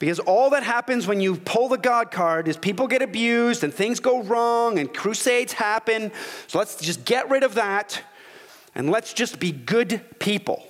because 0.00 0.18
all 0.18 0.50
that 0.50 0.64
happens 0.64 1.06
when 1.06 1.20
you 1.20 1.36
pull 1.36 1.68
the 1.68 1.78
God 1.78 2.10
card 2.10 2.48
is 2.48 2.56
people 2.56 2.88
get 2.88 3.02
abused 3.02 3.62
and 3.62 3.72
things 3.72 4.00
go 4.00 4.20
wrong 4.24 4.80
and 4.80 4.92
crusades 4.92 5.52
happen. 5.52 6.10
So 6.48 6.58
let's 6.58 6.80
just 6.80 7.04
get 7.04 7.30
rid 7.30 7.44
of 7.44 7.54
that 7.54 8.02
and 8.74 8.90
let's 8.90 9.12
just 9.12 9.38
be 9.38 9.52
good 9.52 10.00
people. 10.18 10.66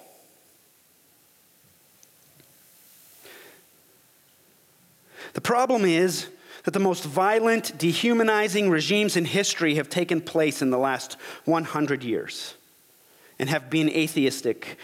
The 5.34 5.40
problem 5.40 5.84
is 5.84 6.28
that 6.64 6.72
the 6.72 6.80
most 6.80 7.04
violent, 7.04 7.76
dehumanizing 7.78 8.70
regimes 8.70 9.16
in 9.16 9.24
history 9.24 9.76
have 9.76 9.88
taken 9.88 10.20
place 10.20 10.62
in 10.62 10.70
the 10.70 10.78
last 10.78 11.14
100 11.44 12.04
years 12.04 12.54
and 13.38 13.48
have 13.48 13.70
been 13.70 13.88
atheistic 13.88 14.76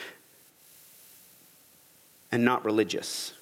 and 2.32 2.44
not 2.44 2.64
religious. 2.64 3.32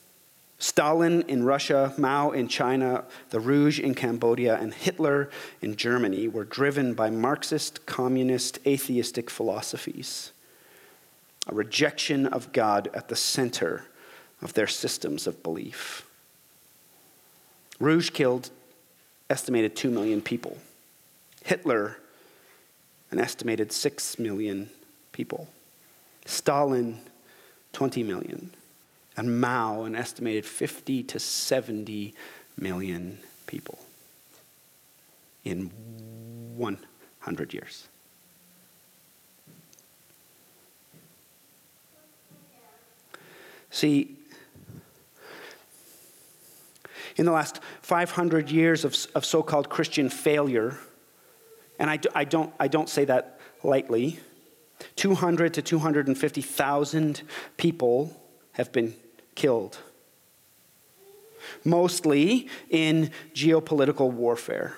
Stalin 0.59 1.23
in 1.29 1.45
Russia, 1.45 1.93
Mao 1.99 2.31
in 2.31 2.49
China, 2.49 3.05
the 3.31 3.41
Rouge 3.41 3.79
in 3.79 3.95
Cambodia, 3.95 4.57
and 4.57 4.73
Hitler 4.73 5.29
in 5.61 5.77
Germany 5.77 6.29
were 6.29 6.45
driven 6.45 6.95
by 6.95 7.11
Marxist, 7.11 7.85
communist, 7.85 8.59
atheistic 8.67 9.29
philosophies, 9.29 10.33
a 11.47 11.55
rejection 11.55 12.27
of 12.27 12.53
God 12.53 12.89
at 12.95 13.09
the 13.09 13.17
center 13.17 13.85
of 14.41 14.55
their 14.55 14.67
systems 14.67 15.27
of 15.27 15.43
belief. 15.43 16.07
Rouge 17.79 18.11
killed 18.11 18.51
estimated 19.29 19.77
2 19.77 19.91
million 19.91 20.23
people. 20.23 20.57
Hitler, 21.45 21.99
an 23.11 23.19
estimated 23.19 23.73
6 23.73 24.19
million 24.19 24.71
people. 25.13 25.49
Stalin, 26.25 27.01
20 27.73 28.03
million 28.03 28.51
and 29.17 29.41
Mao, 29.41 29.85
an 29.85 29.95
estimated 29.97 30.45
50 30.45 31.03
to 31.05 31.19
70 31.19 32.15
million 32.59 33.19
people. 33.47 33.79
in 35.45 35.71
100 36.57 37.55
years. 37.55 37.87
See, 43.71 44.17
in 47.17 47.25
the 47.25 47.31
last 47.31 47.61
500 47.83 48.51
years 48.51 48.85
of, 48.85 48.97
of 49.15 49.25
so 49.25 49.43
called 49.43 49.69
Christian 49.69 50.09
failure, 50.09 50.79
and 51.79 51.89
I, 51.89 52.01
I, 52.15 52.25
don't, 52.25 52.53
I 52.59 52.69
don't 52.69 52.89
say 52.89 53.05
that 53.05 53.39
lightly, 53.63 54.19
200 54.97 55.55
to 55.55 55.63
250,000 55.63 57.23
people 57.57 58.21
have 58.53 58.73
been 58.73 58.95
killed, 59.37 59.79
mostly 61.65 62.49
in 62.69 63.13
geopolitical 63.35 64.11
warfare. 64.11 64.77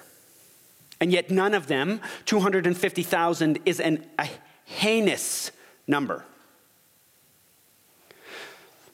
And 1.00 1.12
yet, 1.12 1.30
none 1.30 1.54
of 1.54 1.68
them, 1.68 2.00
250,000, 2.26 3.60
is 3.64 3.80
an, 3.80 4.04
a 4.18 4.28
heinous 4.64 5.50
number. 5.86 6.24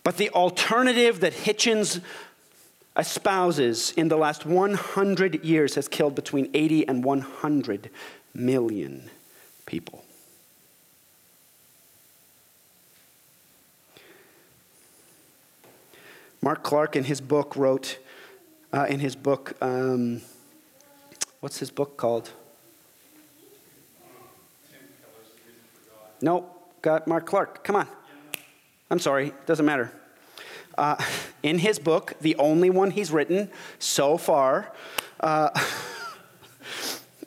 But 0.04 0.18
the 0.18 0.30
alternative 0.30 1.20
that 1.20 1.32
Hitchens 1.32 2.00
espouses 2.94 3.92
in 3.96 4.08
the 4.08 4.16
last 4.16 4.46
100 4.46 5.44
years 5.44 5.74
has 5.74 5.88
killed 5.88 6.14
between 6.14 6.50
80 6.54 6.86
and 6.86 7.02
100 7.02 7.90
million 8.34 9.10
people. 9.66 10.04
Mark 16.44 16.62
Clark, 16.62 16.94
in 16.94 17.04
his 17.04 17.22
book, 17.22 17.56
wrote, 17.56 17.96
uh, 18.70 18.84
in 18.86 19.00
his 19.00 19.16
book, 19.16 19.54
um, 19.62 20.20
what's 21.40 21.58
his 21.58 21.70
book 21.70 21.96
called? 21.96 22.32
No, 26.20 26.44
got 26.82 27.08
Mark 27.08 27.24
Clark. 27.24 27.64
Come 27.64 27.76
on. 27.76 27.88
I'm 28.90 28.98
sorry, 28.98 29.32
doesn't 29.46 29.64
matter. 29.64 29.90
Uh, 30.76 31.02
in 31.42 31.60
his 31.60 31.78
book, 31.78 32.12
the 32.20 32.36
only 32.36 32.68
one 32.68 32.90
he's 32.90 33.10
written 33.10 33.50
so 33.78 34.18
far, 34.18 34.70
uh, 35.20 35.48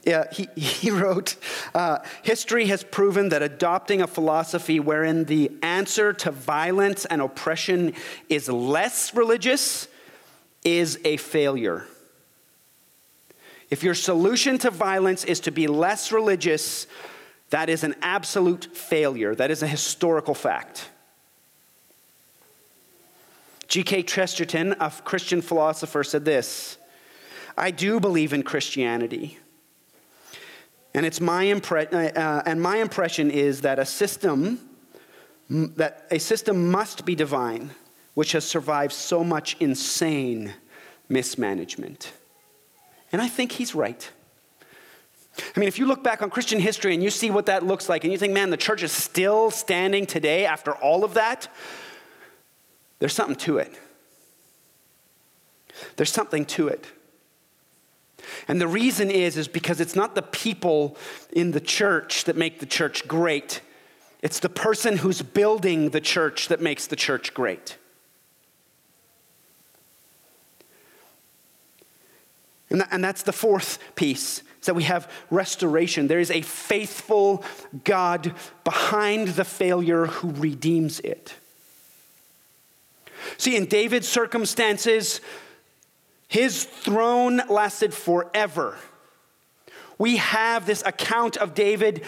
yeah, 0.07 0.23
he, 0.31 0.47
he 0.55 0.89
wrote 0.89 1.35
uh, 1.75 1.99
History 2.23 2.67
has 2.67 2.81
proven 2.81 3.27
that 3.29 3.43
adopting 3.43 4.01
a 4.01 4.07
philosophy 4.07 4.79
wherein 4.79 5.25
the 5.25 5.51
answer 5.61 6.13
to 6.13 6.31
violence 6.31 7.03
and 7.03 7.21
oppression 7.21 7.93
is 8.29 8.47
less 8.47 9.13
religious 9.13 9.89
is 10.63 10.97
a 11.03 11.17
failure. 11.17 11.85
If 13.69 13.83
your 13.83 13.95
solution 13.95 14.57
to 14.59 14.71
violence 14.71 15.25
is 15.25 15.41
to 15.41 15.51
be 15.51 15.67
less 15.67 16.13
religious, 16.13 16.87
that 17.49 17.67
is 17.67 17.83
an 17.83 17.95
absolute 18.01 18.77
failure. 18.77 19.35
That 19.35 19.51
is 19.51 19.61
a 19.61 19.67
historical 19.67 20.33
fact. 20.33 20.89
G.K. 23.67 24.03
Chesterton, 24.03 24.73
a 24.79 24.89
Christian 25.03 25.41
philosopher, 25.41 26.05
said 26.05 26.23
this 26.23 26.77
I 27.57 27.71
do 27.71 27.99
believe 27.99 28.31
in 28.31 28.43
Christianity. 28.43 29.39
And, 30.97 31.05
it's 31.05 31.21
my 31.21 31.45
impre- 31.45 31.93
uh, 31.93 32.19
uh, 32.19 32.41
and 32.47 32.59
my 32.59 32.77
impression 32.77 33.29
is 33.29 33.61
that 33.61 33.77
a 33.77 33.85
system 33.85 34.59
that 35.47 36.07
a 36.09 36.17
system 36.17 36.71
must 36.71 37.05
be 37.05 37.13
divine, 37.13 37.69
which 38.15 38.31
has 38.31 38.43
survived 38.43 38.93
so 38.93 39.23
much 39.23 39.55
insane 39.59 40.55
mismanagement. 41.07 42.13
And 43.11 43.21
I 43.21 43.27
think 43.27 43.51
he's 43.51 43.75
right. 43.75 44.09
I 45.55 45.59
mean, 45.59 45.67
if 45.67 45.77
you 45.77 45.85
look 45.85 46.03
back 46.03 46.23
on 46.23 46.31
Christian 46.31 46.59
history 46.59 46.95
and 46.95 47.03
you 47.03 47.11
see 47.11 47.29
what 47.29 47.45
that 47.45 47.63
looks 47.63 47.87
like, 47.87 48.03
and 48.03 48.11
you 48.11 48.17
think, 48.17 48.33
man, 48.33 48.49
the 48.49 48.57
church 48.57 48.81
is 48.81 48.91
still 48.91 49.51
standing 49.51 50.07
today 50.07 50.47
after 50.47 50.71
all 50.73 51.03
of 51.03 51.13
that, 51.13 51.47
there's 52.97 53.13
something 53.13 53.35
to 53.35 53.59
it. 53.59 53.79
There's 55.95 56.11
something 56.11 56.43
to 56.45 56.69
it. 56.69 56.87
And 58.47 58.59
the 58.59 58.67
reason 58.67 59.09
is 59.11 59.37
is 59.37 59.47
because 59.47 59.79
it's 59.79 59.95
not 59.95 60.15
the 60.15 60.21
people 60.21 60.97
in 61.31 61.51
the 61.51 61.59
church 61.59 62.25
that 62.25 62.35
make 62.35 62.59
the 62.59 62.65
church 62.65 63.07
great. 63.07 63.61
It's 64.21 64.39
the 64.39 64.49
person 64.49 64.97
who's 64.97 65.21
building 65.21 65.89
the 65.89 66.01
church 66.01 66.47
that 66.47 66.61
makes 66.61 66.87
the 66.87 66.95
church 66.95 67.33
great. 67.33 67.77
And, 72.69 72.81
that, 72.81 72.89
and 72.91 73.03
that's 73.03 73.23
the 73.23 73.33
fourth 73.33 73.79
piece 73.95 74.39
is 74.59 74.65
that 74.65 74.75
we 74.75 74.83
have 74.83 75.09
restoration. 75.29 76.07
There 76.07 76.19
is 76.19 76.31
a 76.31 76.41
faithful 76.41 77.43
God 77.83 78.33
behind 78.63 79.29
the 79.29 79.45
failure 79.45 80.07
who 80.07 80.31
redeems 80.31 80.99
it. 80.99 81.33
See, 83.37 83.55
in 83.55 83.65
David's 83.65 84.07
circumstances, 84.07 85.21
his 86.27 86.63
throne 86.63 87.41
lasted 87.49 87.93
forever. 87.93 88.77
We 89.97 90.17
have 90.17 90.65
this 90.65 90.83
account 90.85 91.37
of 91.37 91.53
David 91.53 92.03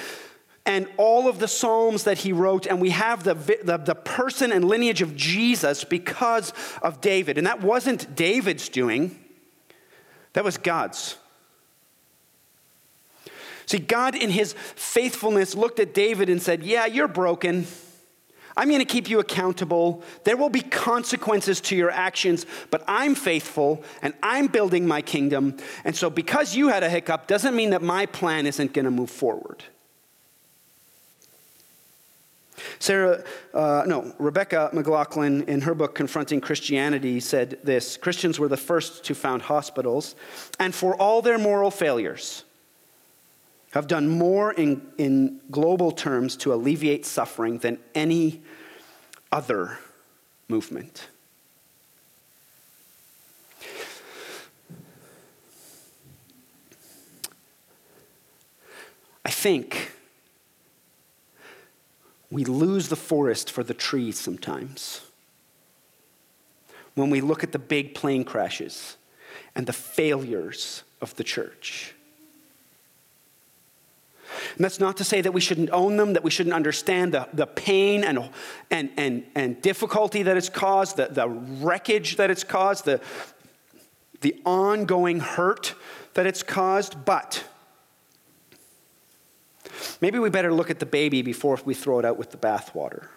and 0.65 0.87
all 0.97 1.27
of 1.27 1.39
the 1.39 1.47
Psalms 1.47 2.03
that 2.03 2.19
he 2.19 2.31
wrote, 2.31 2.67
and 2.67 2.79
we 2.79 2.91
have 2.91 3.23
the, 3.23 3.33
the, 3.33 3.77
the, 3.77 3.95
person 3.95 4.51
and 4.51 4.65
lineage 4.65 5.01
of 5.01 5.15
Jesus 5.15 5.83
because 5.83 6.53
of 6.83 7.01
David. 7.01 7.37
And 7.39 7.47
that 7.47 7.61
wasn't 7.61 8.15
David's 8.15 8.69
doing, 8.69 9.17
that 10.33 10.43
was 10.43 10.57
God's. 10.57 11.17
See, 13.65 13.79
God, 13.79 14.15
in 14.15 14.31
his 14.31 14.53
faithfulness, 14.53 15.55
looked 15.55 15.79
at 15.79 15.93
David 15.93 16.29
and 16.29 16.41
said, 16.41 16.63
Yeah, 16.63 16.85
you're 16.85 17.07
broken. 17.07 17.65
I'm 18.59 18.67
going 18.67 18.79
to 18.79 18.85
keep 18.85 19.09
you 19.09 19.19
accountable. 19.19 20.03
There 20.25 20.35
will 20.35 20.49
be 20.49 20.59
consequences 20.59 21.61
to 21.61 21.77
your 21.77 21.89
actions, 21.89 22.45
but 22.69 22.83
I'm 22.89 23.15
faithful 23.15 23.85
and 24.01 24.13
I'm 24.21 24.47
building 24.47 24.85
my 24.85 25.01
kingdom. 25.01 25.55
And 25.85 25.95
so, 25.95 26.09
because 26.09 26.57
you 26.57 26.67
had 26.67 26.83
a 26.83 26.89
hiccup, 26.89 27.25
doesn't 27.25 27.55
mean 27.55 27.69
that 27.69 27.81
my 27.81 28.05
plan 28.05 28.45
isn't 28.45 28.73
going 28.73 28.83
to 28.83 28.91
move 28.91 29.09
forward. 29.09 29.63
Sarah, 32.79 33.23
uh, 33.53 33.85
no, 33.87 34.13
Rebecca 34.19 34.71
McLaughlin, 34.73 35.43
in 35.43 35.61
her 35.61 35.73
book 35.73 35.95
Confronting 35.95 36.41
Christianity, 36.41 37.21
said 37.21 37.59
this 37.63 37.95
Christians 37.95 38.39
were 38.39 38.49
the 38.49 38.57
first 38.57 39.05
to 39.05 39.15
found 39.15 39.43
hospitals, 39.43 40.15
and 40.59 40.75
for 40.75 40.95
all 40.95 41.21
their 41.21 41.37
moral 41.37 41.71
failures, 41.71 42.43
have 43.71 43.87
done 43.87 44.09
more 44.09 44.51
in, 44.53 44.81
in 44.97 45.41
global 45.51 45.91
terms 45.91 46.35
to 46.37 46.53
alleviate 46.53 47.05
suffering 47.05 47.59
than 47.59 47.77
any 47.93 48.41
other 49.31 49.77
movement. 50.47 51.07
I 59.23 59.29
think 59.29 59.91
we 62.31 62.45
lose 62.45 62.89
the 62.89 62.95
forest 62.95 63.51
for 63.51 63.63
the 63.63 63.73
trees 63.75 64.19
sometimes. 64.19 65.01
When 66.95 67.09
we 67.11 67.21
look 67.21 67.43
at 67.43 67.51
the 67.51 67.59
big 67.59 67.93
plane 67.93 68.23
crashes 68.23 68.97
and 69.55 69.67
the 69.67 69.73
failures 69.73 70.83
of 71.01 71.15
the 71.15 71.23
church. 71.23 71.93
And 74.55 74.63
that's 74.63 74.79
not 74.79 74.97
to 74.97 75.03
say 75.03 75.21
that 75.21 75.31
we 75.31 75.41
shouldn't 75.41 75.69
own 75.71 75.97
them, 75.97 76.13
that 76.13 76.23
we 76.23 76.31
shouldn't 76.31 76.55
understand 76.55 77.13
the, 77.13 77.27
the 77.33 77.47
pain 77.47 78.03
and, 78.03 78.29
and, 78.71 78.89
and, 78.97 79.25
and 79.35 79.61
difficulty 79.61 80.23
that 80.23 80.37
it's 80.37 80.49
caused, 80.49 80.97
the, 80.97 81.07
the 81.07 81.27
wreckage 81.27 82.17
that 82.17 82.29
it's 82.29 82.43
caused, 82.43 82.85
the, 82.85 83.01
the 84.21 84.39
ongoing 84.45 85.19
hurt 85.19 85.75
that 86.13 86.25
it's 86.25 86.43
caused, 86.43 87.05
but 87.05 87.43
maybe 90.01 90.19
we 90.19 90.29
better 90.29 90.53
look 90.53 90.69
at 90.69 90.79
the 90.79 90.85
baby 90.85 91.21
before 91.21 91.59
we 91.65 91.73
throw 91.73 91.99
it 91.99 92.05
out 92.05 92.17
with 92.17 92.31
the 92.31 92.37
bathwater. 92.37 93.07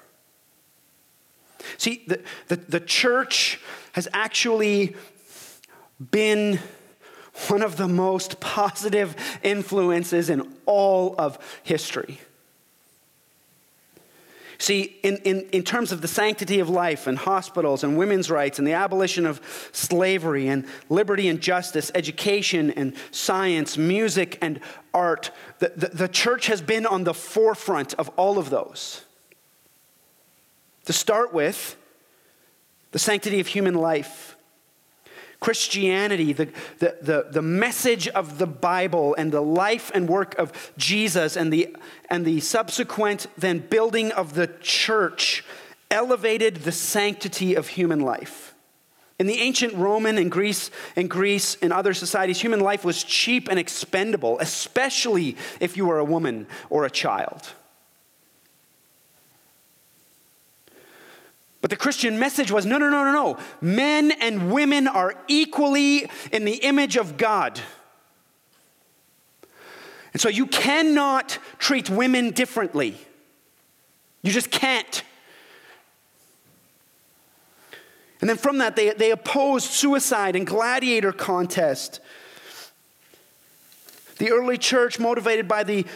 See, 1.79 2.05
the, 2.07 2.21
the, 2.49 2.57
the 2.57 2.81
church 2.81 3.61
has 3.93 4.09
actually 4.13 4.97
been 6.11 6.59
one 7.49 7.63
of 7.63 7.77
the 7.77 7.89
most 7.89 8.41
positive 8.41 9.17
influences 9.43 10.31
in 10.31 10.55
all 10.67 11.15
of 11.19 11.39
history. 11.63 12.21
See, 14.63 14.97
in, 15.03 15.17
in, 15.25 15.41
in 15.51 15.65
terms 15.65 15.91
of 15.91 16.03
the 16.03 16.09
sanctity 16.09 16.61
of 16.61 16.69
life 16.69 17.09
and 17.09 17.19
hospitals 17.19 17.83
and 17.83 17.99
women's 17.99 18.31
rights 18.31 18.61
and 18.61 18.69
the 18.69 18.75
abolition 18.75 19.27
of 19.27 19.41
slavery 19.73 20.47
and 20.47 20.67
liberty 20.89 21.29
and 21.29 21.41
justice, 21.41 21.91
education 21.97 22.71
and 22.71 22.95
science, 23.11 23.77
music 23.77 24.39
and 24.41 24.61
art, 24.95 25.33
the, 25.59 25.73
the, 25.75 25.89
the 25.89 26.09
church 26.09 26.47
has 26.47 26.63
been 26.63 26.87
on 26.87 27.03
the 27.03 27.13
forefront 27.13 27.95
of 27.95 28.09
all 28.11 28.39
of 28.39 28.51
those. 28.51 29.05
To 30.85 30.93
start 30.93 31.35
with, 31.35 31.77
the 32.93 33.01
sanctity 33.01 33.41
of 33.41 33.49
human 33.49 33.75
life 33.75 34.37
Christianity, 35.43 36.33
the, 36.33 36.49
the, 36.79 36.97
the, 37.03 37.27
the, 37.33 37.43
message 37.43 38.07
of 38.07 38.39
the 38.39 38.47
Bible 38.47 39.13
and 39.17 39.33
the 39.33 39.41
life 39.41 39.91
and 39.93 40.09
work 40.09 40.39
of 40.39 40.73
Jesus 40.79 41.37
and 41.37 41.53
the, 41.53 41.77
and 42.09 42.25
the 42.25 42.39
subsequent 42.39 43.27
then 43.37 43.59
building 43.59 44.13
of 44.13 44.35
the 44.35 44.47
church 44.61 45.45
elevated 45.91 46.59
the 46.59 46.71
sanctity 46.71 47.57
of 47.57 47.67
human 47.67 47.99
life. 47.99 48.55
In 49.19 49.27
the 49.27 49.41
ancient 49.41 49.75
Roman 49.75 50.17
and 50.17 50.31
Greece 50.31 50.71
and 50.95 51.11
Greece 51.11 51.57
and 51.61 51.73
other 51.73 51.93
societies, 51.93 52.41
human 52.41 52.61
life 52.61 52.85
was 52.85 53.03
cheap 53.03 53.49
and 53.51 53.59
expendable, 53.59 54.39
especially 54.39 55.37
if 55.59 55.77
you 55.77 55.87
were 55.87 55.99
a 55.99 56.05
woman 56.05 56.47
or 56.71 56.85
a 56.85 56.91
child. 56.91 57.53
But 61.63 61.71
the 61.71 61.77
Christian 61.77 62.19
message 62.19 62.51
was 62.51 62.67
no, 62.67 62.77
no, 62.77 62.91
no, 62.91 63.05
no, 63.05 63.13
no. 63.13 63.39
Men 63.61 64.11
and 64.11 64.53
women 64.53 64.89
are 64.89 65.15
equally 65.29 66.11
in 66.33 66.45
the 66.45 66.57
image 66.57 66.97
of 66.97 67.17
God. 67.17 67.59
And 70.13 70.21
so 70.21 70.29
you 70.29 70.47
cannot 70.47 71.39
treat 71.59 71.89
women 71.89 72.33
differently. 72.33 72.99
You 74.23 74.33
just 74.33 74.51
can't. 74.51 75.05
And 78.21 78.29
then 78.29 78.37
from 78.37 78.59
that, 78.59 78.75
they, 78.75 78.91
they 78.91 79.13
opposed 79.13 79.71
suicide 79.71 80.35
and 80.35 80.47
gladiator 80.47 81.13
contest. 81.13 82.01
The 84.19 84.33
early 84.33 84.59
church, 84.59 84.99
motivated 84.99 85.47
by 85.47 85.63
the, 85.63 85.87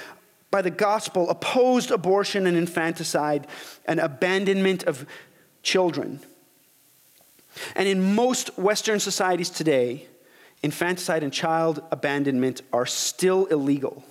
by 0.51 0.63
the 0.63 0.71
gospel, 0.71 1.29
opposed 1.29 1.91
abortion 1.91 2.47
and 2.47 2.57
infanticide 2.57 3.49
and 3.85 4.01
abandonment 4.01 4.85
of 4.85 5.07
children. 5.67 6.21
And 7.75 7.89
in 7.89 8.15
most 8.15 8.57
Western 8.57 9.01
societies 9.01 9.51
today, 9.51 10.07
infanticide 10.63 11.25
and 11.25 11.33
child 11.33 11.83
abandonment 11.91 12.63
are 12.73 12.87
still 12.87 13.47
illegal 13.47 14.05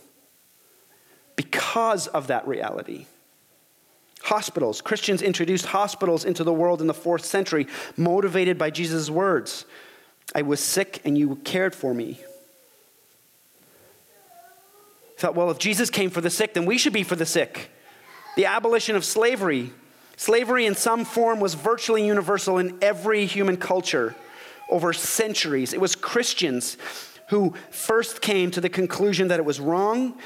because 1.38 2.08
of 2.08 2.28
that 2.28 2.46
reality. 2.48 3.06
Hospitals, 4.24 4.82
Christians 4.82 5.22
introduced 5.22 5.68
hospitals 5.68 6.26
into 6.26 6.44
the 6.44 6.54
world 6.54 6.82
in 6.82 6.88
the 6.88 6.94
fourth 6.94 7.24
century, 7.24 7.68
motivated 7.96 8.58
by 8.58 8.70
Jesus' 8.70 9.10
words 9.10 9.66
I 10.34 10.42
was 10.42 10.60
sick 10.60 11.02
and 11.06 11.18
you 11.18 11.36
cared 11.46 11.74
for 11.74 11.94
me. 11.94 12.20
Thought, 15.18 15.36
well, 15.36 15.52
if 15.52 15.60
Jesus 15.60 15.90
came 15.90 16.10
for 16.10 16.20
the 16.20 16.32
sick, 16.32 16.54
then 16.54 16.66
we 16.66 16.78
should 16.78 16.92
be 16.92 17.04
for 17.04 17.16
the 17.16 17.26
sick. 17.26 17.70
The 18.36 18.48
abolition 18.48 18.98
of 18.98 19.06
slavery, 19.06 19.72
Slavery 20.18 20.66
in 20.66 20.76
some 20.76 21.06
form 21.06 21.40
was 21.40 21.54
virtually 21.54 22.06
universal 22.06 22.58
in 22.58 22.78
every 22.82 23.26
human 23.26 23.58
culture 23.58 24.16
over 24.70 24.94
centuries. 24.94 25.74
It 25.74 25.82
was 25.82 25.96
Christians 25.96 26.78
who 27.30 27.54
first 27.72 28.22
came 28.22 28.52
to 28.52 28.62
the 28.62 28.70
conclusion 28.70 29.28
that 29.30 29.40
it 29.40 29.46
was 29.46 29.60
wrong, 29.60 30.18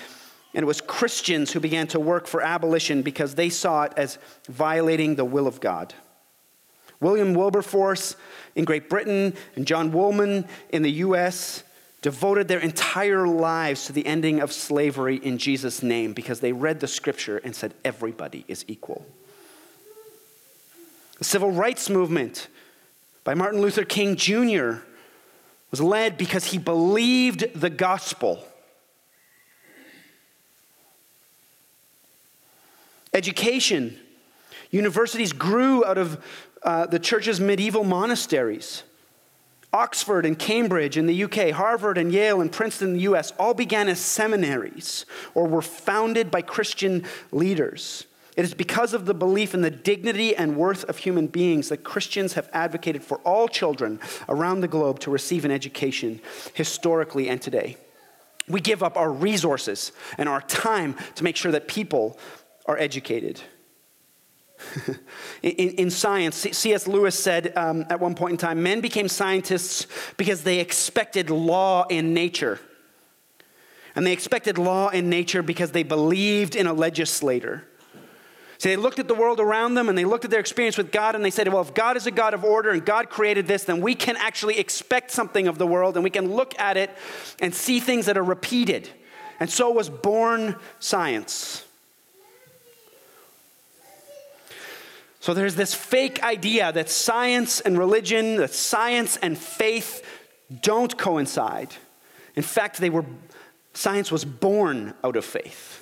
and 0.54 0.64
it 0.64 0.66
was 0.66 0.82
Christians 0.82 1.52
who 1.52 1.60
began 1.60 1.88
to 1.88 2.00
work 2.00 2.28
for 2.28 2.42
abolition 2.42 3.02
because 3.02 3.36
they 3.36 3.50
saw 3.50 3.84
it 3.84 3.94
as 3.96 4.18
violating 4.48 5.16
the 5.16 5.26
will 5.26 5.48
of 5.48 5.60
God. 5.60 5.94
William 7.00 7.34
Wilberforce 7.34 8.16
in 8.56 8.66
Great 8.66 8.90
Britain 8.90 9.34
and 9.56 9.66
John 9.66 9.92
Woolman 9.92 10.46
in 10.70 10.82
the 10.82 10.92
US 10.92 11.64
devoted 12.02 12.48
their 12.48 12.60
entire 12.60 13.28
lives 13.28 13.86
to 13.86 13.94
the 13.94 14.06
ending 14.06 14.42
of 14.42 14.52
slavery 14.52 15.18
in 15.18 15.38
Jesus' 15.38 15.82
name 15.82 16.14
because 16.14 16.40
they 16.40 16.52
read 16.52 16.80
the 16.80 16.88
scripture 16.88 17.38
and 17.38 17.56
said 17.56 17.74
everybody 17.86 18.46
is 18.48 18.66
equal. 18.68 19.06
The 21.20 21.26
civil 21.26 21.52
rights 21.52 21.90
movement 21.90 22.48
by 23.26 23.34
Martin 23.34 23.62
Luther 23.62 23.84
King 23.84 24.16
Jr. 24.16 24.78
was 25.70 25.82
led 25.82 26.18
because 26.18 26.46
he 26.46 26.58
believed 26.58 27.54
the 27.54 27.70
gospel. 27.70 28.44
Education. 33.14 34.00
Universities 34.72 35.34
grew 35.34 35.84
out 35.84 35.98
of 35.98 36.24
uh, 36.64 36.86
the 36.86 37.00
church's 37.00 37.40
medieval 37.40 37.84
monasteries. 37.84 38.84
Oxford 39.74 40.26
and 40.26 40.40
Cambridge 40.40 40.98
in 40.98 41.06
the 41.06 41.24
UK, 41.26 41.52
Harvard 41.52 41.98
and 41.98 42.14
Yale 42.14 42.40
and 42.40 42.52
Princeton 42.52 42.90
in 42.90 42.94
the 42.94 43.02
US 43.02 43.34
all 43.38 43.54
began 43.54 43.90
as 43.90 44.00
seminaries 44.00 45.06
or 45.36 45.48
were 45.48 45.62
founded 45.62 46.32
by 46.32 46.42
Christian 46.42 47.04
leaders. 47.32 48.06
It 48.38 48.46
is 48.46 48.54
because 48.54 48.94
of 48.94 49.06
the 49.06 49.14
belief 49.14 49.54
in 49.54 49.62
the 49.62 49.72
dignity 49.72 50.36
and 50.36 50.56
worth 50.56 50.84
of 50.86 50.98
human 50.98 51.28
beings 51.28 51.70
that 51.70 51.84
Christians 51.84 52.34
have 52.34 52.50
advocated 52.54 53.04
for 53.04 53.18
all 53.20 53.48
children 53.48 54.00
around 54.28 54.62
the 54.62 54.68
globe 54.68 55.00
to 55.00 55.12
receive 55.12 55.46
an 55.46 55.52
education, 55.52 56.22
historically 56.54 57.28
and 57.28 57.42
today. 57.42 57.78
We 58.48 58.62
give 58.62 58.82
up 58.82 58.98
our 58.98 59.12
resources 59.12 59.92
and 60.18 60.30
our 60.30 60.42
time 60.42 60.96
to 61.16 61.24
make 61.24 61.36
sure 61.36 61.52
that 61.52 61.68
people 61.68 62.18
are 62.66 62.78
educated. 62.78 63.42
in, 65.42 65.52
in, 65.52 65.90
science, 65.90 66.36
C.S. 66.36 66.88
Lewis 66.88 67.18
said 67.18 67.54
um, 67.56 67.86
at 67.90 68.00
one 68.00 68.14
point 68.14 68.32
in 68.32 68.38
time 68.38 68.62
men 68.62 68.82
became 68.82 69.08
scientists 69.08 69.88
because 70.18 70.44
they 70.44 70.60
expected 70.60 71.30
law 71.30 71.86
in 71.88 72.14
nature. 72.14 72.60
And 73.96 74.06
they 74.06 74.14
expected 74.14 74.58
law 74.58 74.90
in 74.90 75.10
nature 75.10 75.42
because 75.42 75.72
they 75.72 75.84
believed 75.84 76.56
in 76.56 76.68
a 76.68 76.74
legislator. 76.74 77.66
So 78.60 78.68
they 78.68 78.76
looked 78.76 79.00
at 79.00 79.08
the 79.08 79.16
world 79.16 79.40
around 79.40 79.76
them 79.76 79.88
and 79.88 79.98
they 79.98 80.04
looked 80.04 80.26
at 80.26 80.32
their 80.32 80.42
experience 80.42 80.78
with 80.78 80.92
God 80.92 81.16
and 81.16 81.24
they 81.24 81.30
said, 81.32 81.48
well, 81.48 81.62
if 81.62 81.74
God 81.74 81.96
is 81.96 82.06
a 82.08 82.12
God 82.12 82.34
of 82.34 82.44
order 82.44 82.72
and 82.72 82.86
God 82.86 83.10
created 83.10 83.48
this, 83.48 83.64
then 83.64 83.80
we 83.80 83.96
can 83.96 84.18
actually 84.18 84.60
expect 84.60 85.12
something 85.12 85.48
of 85.48 85.58
the 85.58 85.66
world 85.66 85.96
and 85.96 86.04
we 86.04 86.10
can 86.10 86.34
look 86.36 86.60
at 86.60 86.76
it 86.76 86.92
and 87.40 87.56
see 87.56 87.80
things 87.80 88.06
that 88.08 88.18
are 88.18 88.24
repeated. 88.24 88.90
And 89.40 89.50
so 89.50 89.72
was 89.72 89.90
born 89.90 90.58
science. 90.80 91.64
So 95.22 95.34
there's 95.34 95.56
this 95.56 95.74
fake 95.74 96.22
idea 96.22 96.74
that 96.74 96.90
science 96.90 97.62
and 97.62 97.78
religion, 97.78 98.36
that 98.38 98.54
science 98.54 99.16
and 99.16 99.38
faith 99.38 100.06
don't 100.62 100.98
coincide. 100.98 101.74
In 102.36 102.44
fact, 102.44 102.80
they 102.80 102.90
were, 102.90 103.06
science 103.74 104.12
was 104.12 104.26
born 104.26 104.96
out 105.02 105.16
of 105.16 105.24
faith. 105.24 105.79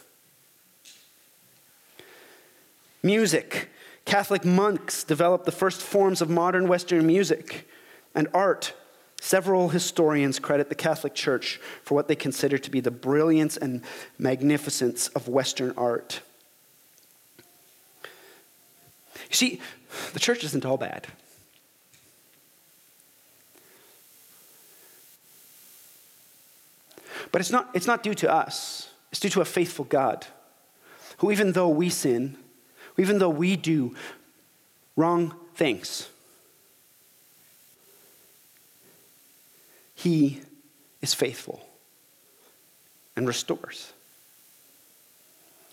Music. 3.08 3.70
Catholic 4.04 4.44
monks 4.44 5.04
developed 5.04 5.46
the 5.46 5.52
first 5.52 5.82
forms 5.82 6.22
of 6.22 6.30
modern 6.30 6.68
Western 6.68 7.08
music 7.08 7.68
and 8.14 8.28
art. 8.34 8.74
Several 9.22 9.70
historians 9.70 10.40
credit 10.40 10.68
the 10.70 10.76
Catholic 10.76 11.16
Church 11.16 11.60
for 11.84 11.96
what 11.96 12.10
they 12.10 12.16
consider 12.16 12.58
to 12.58 12.70
be 12.70 12.82
the 12.82 12.92
brilliance 12.92 13.56
and 13.56 13.82
magnificence 14.20 15.08
of 15.10 15.28
Western 15.28 15.74
art. 15.78 16.20
You 19.30 19.36
see, 19.36 19.62
the 20.14 20.20
church 20.20 20.44
isn't 20.44 20.66
all 20.66 20.78
bad. 20.78 21.08
But 27.32 27.42
it's 27.42 27.52
not, 27.52 27.70
it's 27.74 27.88
not 27.88 28.04
due 28.04 28.14
to 28.16 28.32
us, 28.32 28.90
it's 29.12 29.20
due 29.22 29.30
to 29.30 29.42
a 29.42 29.46
faithful 29.46 29.86
God 29.86 30.28
who, 31.18 31.32
even 31.32 31.54
though 31.54 31.70
we 31.70 31.90
sin, 31.90 32.38
even 32.98 33.20
though 33.20 33.30
we 33.30 33.56
do 33.56 33.96
wrong 34.96 35.34
things. 35.56 36.10
He 39.96 40.42
is 41.02 41.14
faithful 41.14 41.68
and 43.16 43.28
restores. 43.28 43.94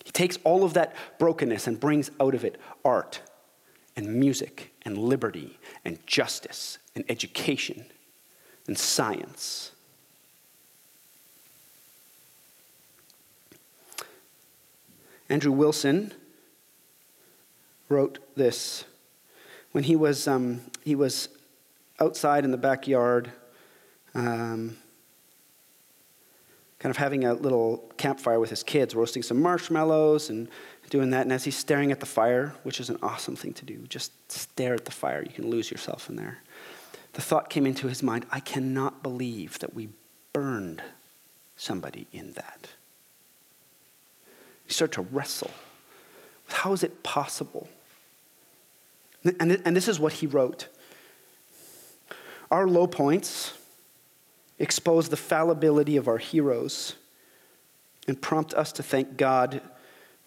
He 0.03 0.11
takes 0.11 0.37
all 0.43 0.63
of 0.63 0.73
that 0.73 0.95
brokenness 1.19 1.67
and 1.67 1.79
brings 1.79 2.11
out 2.19 2.35
of 2.35 2.45
it 2.45 2.59
art 2.83 3.21
and 3.95 4.15
music 4.15 4.73
and 4.83 4.97
liberty 4.97 5.57
and 5.83 6.05
justice 6.05 6.77
and 6.95 7.03
education 7.09 7.85
and 8.67 8.77
science. 8.77 9.71
Andrew 15.29 15.51
Wilson 15.51 16.13
wrote 17.89 18.19
this 18.35 18.85
when 19.71 19.83
he 19.83 19.95
was, 19.95 20.27
um, 20.27 20.61
he 20.83 20.95
was 20.95 21.29
outside 21.99 22.45
in 22.45 22.51
the 22.51 22.57
backyard, 22.57 23.31
um, 24.13 24.77
kind 26.79 26.91
of 26.91 26.97
having 26.97 27.25
a 27.25 27.33
little 27.33 27.83
campfire 27.97 28.39
with 28.39 28.49
his 28.49 28.63
kids, 28.63 28.95
roasting 28.95 29.21
some 29.21 29.41
marshmallows 29.41 30.29
and 30.29 30.47
doing 30.89 31.09
that. 31.09 31.23
And 31.23 31.33
as 31.33 31.43
he's 31.43 31.57
staring 31.57 31.91
at 31.91 31.99
the 31.99 32.05
fire, 32.05 32.55
which 32.63 32.79
is 32.79 32.89
an 32.89 32.97
awesome 33.01 33.35
thing 33.35 33.53
to 33.53 33.65
do, 33.65 33.79
just 33.89 34.11
stare 34.31 34.73
at 34.75 34.85
the 34.85 34.91
fire. 34.91 35.21
You 35.21 35.33
can 35.33 35.49
lose 35.49 35.69
yourself 35.69 36.09
in 36.09 36.15
there. 36.15 36.37
The 37.13 37.21
thought 37.21 37.49
came 37.49 37.65
into 37.65 37.87
his 37.87 38.03
mind 38.03 38.25
I 38.31 38.39
cannot 38.39 39.03
believe 39.03 39.59
that 39.59 39.73
we 39.73 39.89
burned 40.31 40.81
somebody 41.57 42.07
in 42.11 42.33
that. 42.33 42.69
He 44.65 44.73
started 44.73 44.93
to 44.93 45.01
wrestle. 45.01 45.51
How 46.47 46.73
is 46.73 46.83
it 46.83 47.03
possible? 47.03 47.67
And, 49.23 49.59
and 49.65 49.75
this 49.75 49.87
is 49.87 49.99
what 49.99 50.13
he 50.13 50.27
wrote 50.27 50.67
our 52.51 52.67
low 52.67 52.85
points 52.85 53.53
expose 54.59 55.09
the 55.09 55.17
fallibility 55.17 55.97
of 55.97 56.07
our 56.07 56.19
heroes 56.19 56.95
and 58.07 58.21
prompt 58.21 58.53
us 58.53 58.71
to 58.73 58.83
thank 58.83 59.17
God 59.17 59.61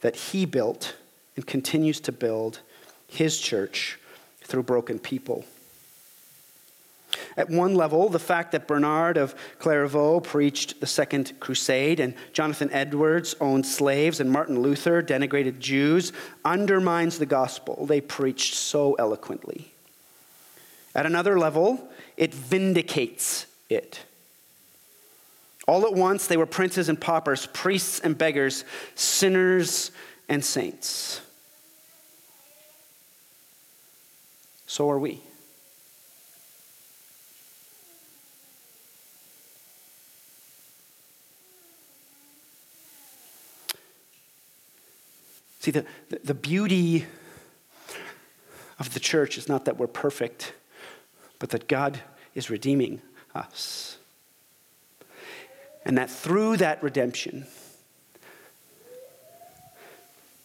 that 0.01 0.17
He 0.17 0.45
built 0.45 0.97
and 1.37 1.47
continues 1.47 2.01
to 2.01 2.13
build 2.13 2.61
His 3.07 3.39
church 3.39 3.99
through 4.43 4.65
broken 4.65 4.99
people. 4.99 5.45
At 7.37 7.51
one 7.51 7.75
level, 7.75 8.09
the 8.09 8.19
fact 8.19 8.53
that 8.53 8.67
Bernard 8.67 9.17
of 9.17 9.35
Clairvaux 9.59 10.21
preached 10.21 10.81
the 10.81 10.87
Second 10.87 11.33
Crusade 11.41 12.01
and 12.01 12.15
Jonathan 12.33 12.71
Edwards 12.73 13.35
owned 13.41 13.67
slaves 13.67 14.21
and 14.21 14.31
Martin 14.31 14.61
Luther 14.61 15.03
denigrated 15.03 15.59
Jews 15.59 16.13
undermines 16.45 17.19
the 17.19 17.27
gospel 17.27 17.87
they 17.87 18.01
preached 18.01 18.55
so 18.55 18.95
eloquently. 18.95 19.73
At 20.95 21.07
another 21.07 21.39
level, 21.39 21.89
it 22.17 22.35
vindicates 22.35 23.47
it. 23.69 24.05
All 25.69 25.85
at 25.87 25.93
once, 25.93 26.27
they 26.27 26.39
were 26.39 26.47
princes 26.47 26.89
and 26.89 26.99
paupers, 26.99 27.47
priests 27.47 28.01
and 28.01 28.17
beggars, 28.17 28.65
sinners 28.95 29.91
and 30.29 30.45
saints. 30.45 31.21
So 34.67 34.89
are 34.91 34.99
we. 34.99 35.23
See, 45.69 45.73
the, 45.73 45.85
the 46.25 46.33
beauty 46.33 47.05
of 48.79 48.95
the 48.95 49.01
church 49.01 49.37
is 49.37 49.51
not 49.51 49.67
that 49.67 49.77
we're 49.77 49.87
perfect, 49.87 50.55
but 51.39 51.51
that 51.51 51.69
God 51.69 52.01
is 52.35 52.49
redeeming 52.49 53.03
us. 53.35 53.99
And 55.85 55.99
that 55.99 56.09
through 56.09 56.57
that 56.57 56.83
redemption, 56.83 57.47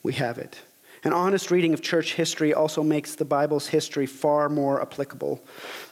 we 0.04 0.12
have 0.12 0.40
it. 0.40 0.60
An 1.06 1.14
honest 1.14 1.52
reading 1.52 1.74
of 1.74 1.82
church 1.82 2.16
history 2.16 2.54
also 2.54 2.84
makes 2.84 3.16
the 3.16 3.24
Bible's 3.24 3.68
history 3.68 4.06
far 4.06 4.50
more 4.50 4.82
applicable. 4.82 5.42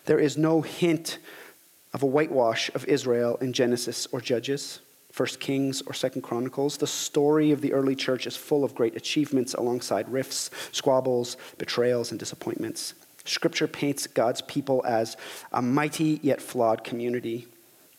There 0.08 0.20
is 0.20 0.38
no 0.38 0.60
hint 0.60 1.20
of 1.94 2.04
a 2.04 2.06
whitewash 2.06 2.70
of 2.76 2.84
Israel 2.84 3.38
in 3.38 3.54
Genesis 3.54 4.10
or 4.12 4.20
Judges. 4.20 4.82
First 5.12 5.39
Kings 5.39 5.82
or 5.82 5.93
Second 5.93 6.22
Chronicles, 6.22 6.78
the 6.78 6.88
story 6.88 7.51
of 7.51 7.62
the 7.62 7.74
early 7.74 7.95
church 7.95 8.26
is 8.26 8.38
full 8.38 8.64
of 8.64 8.76
great 8.76 8.95
achievements 8.95 9.53
alongside 9.53 10.09
rifts, 10.09 10.49
squabbles, 10.72 11.38
betrayals, 11.57 12.12
and 12.12 12.20
disappointments. 12.20 12.93
Scripture 13.26 13.68
paints 13.68 14.07
God's 14.07 14.41
people 14.41 14.84
as 14.86 15.18
a 15.51 15.62
mighty 15.62 16.20
yet 16.24 16.41
flawed 16.41 16.84
community, 16.84 17.47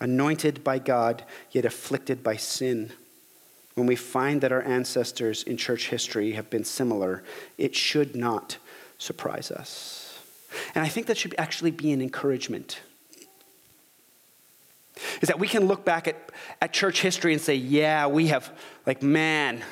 anointed 0.00 0.64
by 0.64 0.78
God 0.78 1.24
yet 1.50 1.64
afflicted 1.64 2.24
by 2.24 2.36
sin. 2.36 2.92
When 3.74 3.86
we 3.86 3.96
find 3.96 4.40
that 4.40 4.52
our 4.52 4.62
ancestors 4.62 5.42
in 5.42 5.56
church 5.56 5.88
history 5.88 6.32
have 6.32 6.50
been 6.50 6.64
similar, 6.64 7.22
it 7.56 7.76
should 7.76 8.16
not 8.16 8.56
surprise 8.98 9.50
us. 9.50 10.18
And 10.74 10.84
I 10.84 10.88
think 10.88 11.06
that 11.06 11.16
should 11.16 11.34
actually 11.38 11.70
be 11.70 11.92
an 11.92 12.02
encouragement 12.02 12.80
is 15.20 15.28
that 15.28 15.38
we 15.38 15.48
can 15.48 15.66
look 15.66 15.84
back 15.84 16.06
at, 16.08 16.16
at 16.60 16.72
church 16.72 17.00
history 17.00 17.32
and 17.32 17.40
say, 17.40 17.54
yeah, 17.54 18.06
we 18.06 18.28
have, 18.28 18.52
like, 18.86 19.02
man, 19.02 19.62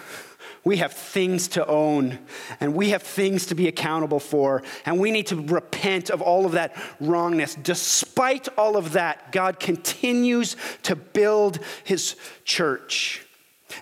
we 0.64 0.76
have 0.78 0.92
things 0.92 1.48
to 1.48 1.66
own 1.66 2.18
and 2.60 2.74
we 2.74 2.90
have 2.90 3.02
things 3.02 3.46
to 3.46 3.54
be 3.54 3.68
accountable 3.68 4.20
for, 4.20 4.62
and 4.84 4.98
we 4.98 5.10
need 5.10 5.26
to 5.28 5.36
repent 5.36 6.10
of 6.10 6.20
all 6.20 6.44
of 6.44 6.52
that 6.52 6.76
wrongness. 7.00 7.54
Despite 7.54 8.48
all 8.58 8.76
of 8.76 8.92
that, 8.92 9.32
God 9.32 9.58
continues 9.58 10.56
to 10.82 10.96
build 10.96 11.60
his 11.84 12.16
church, 12.44 13.26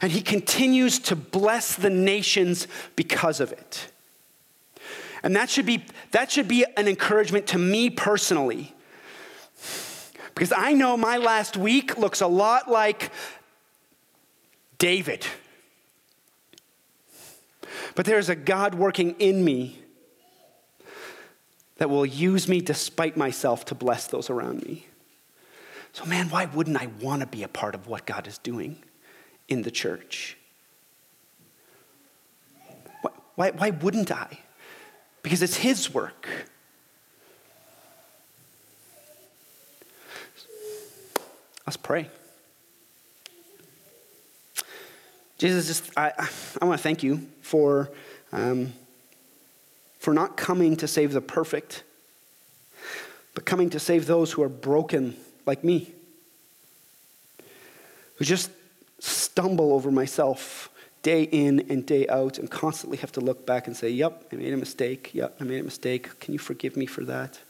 and 0.00 0.12
he 0.12 0.20
continues 0.20 0.98
to 1.00 1.16
bless 1.16 1.74
the 1.74 1.90
nations 1.90 2.68
because 2.94 3.40
of 3.40 3.52
it. 3.52 3.90
And 5.22 5.34
that 5.34 5.50
should 5.50 5.66
be, 5.66 5.84
that 6.12 6.30
should 6.30 6.46
be 6.46 6.64
an 6.76 6.86
encouragement 6.86 7.48
to 7.48 7.58
me 7.58 7.90
personally 7.90 8.72
because 10.38 10.52
I 10.56 10.72
know 10.72 10.96
my 10.96 11.16
last 11.16 11.56
week 11.56 11.98
looks 11.98 12.20
a 12.20 12.28
lot 12.28 12.70
like 12.70 13.10
David. 14.78 15.26
But 17.96 18.06
there's 18.06 18.28
a 18.28 18.36
God 18.36 18.76
working 18.76 19.16
in 19.18 19.44
me 19.44 19.82
that 21.78 21.90
will 21.90 22.06
use 22.06 22.46
me 22.46 22.60
despite 22.60 23.16
myself 23.16 23.64
to 23.64 23.74
bless 23.74 24.06
those 24.06 24.30
around 24.30 24.64
me. 24.64 24.86
So, 25.92 26.04
man, 26.04 26.28
why 26.28 26.44
wouldn't 26.44 26.80
I 26.80 26.86
want 27.00 27.22
to 27.22 27.26
be 27.26 27.42
a 27.42 27.48
part 27.48 27.74
of 27.74 27.88
what 27.88 28.06
God 28.06 28.28
is 28.28 28.38
doing 28.38 28.80
in 29.48 29.62
the 29.62 29.72
church? 29.72 30.36
Why, 33.02 33.10
why, 33.34 33.50
why 33.50 33.70
wouldn't 33.70 34.12
I? 34.12 34.38
Because 35.24 35.42
it's 35.42 35.56
His 35.56 35.92
work. 35.92 36.28
Let's 41.68 41.76
pray. 41.76 42.08
Jesus, 45.36 45.66
just 45.66 45.98
I, 45.98 46.12
I 46.62 46.64
want 46.64 46.78
to 46.78 46.82
thank 46.82 47.02
you 47.02 47.26
for, 47.42 47.90
um, 48.32 48.72
for 49.98 50.14
not 50.14 50.38
coming 50.38 50.78
to 50.78 50.88
save 50.88 51.12
the 51.12 51.20
perfect, 51.20 51.82
but 53.34 53.44
coming 53.44 53.68
to 53.68 53.78
save 53.78 54.06
those 54.06 54.32
who 54.32 54.42
are 54.42 54.48
broken 54.48 55.14
like 55.44 55.62
me, 55.62 55.92
who 58.14 58.24
just 58.24 58.50
stumble 58.98 59.74
over 59.74 59.90
myself 59.90 60.70
day 61.02 61.24
in 61.24 61.60
and 61.68 61.84
day 61.84 62.08
out 62.08 62.38
and 62.38 62.50
constantly 62.50 62.96
have 62.96 63.12
to 63.12 63.20
look 63.20 63.44
back 63.44 63.66
and 63.66 63.76
say, 63.76 63.90
Yep, 63.90 64.30
I 64.32 64.36
made 64.36 64.54
a 64.54 64.56
mistake. 64.56 65.10
Yep, 65.12 65.36
I 65.38 65.44
made 65.44 65.60
a 65.60 65.64
mistake. 65.64 66.18
Can 66.18 66.32
you 66.32 66.38
forgive 66.38 66.78
me 66.78 66.86
for 66.86 67.04
that? 67.04 67.40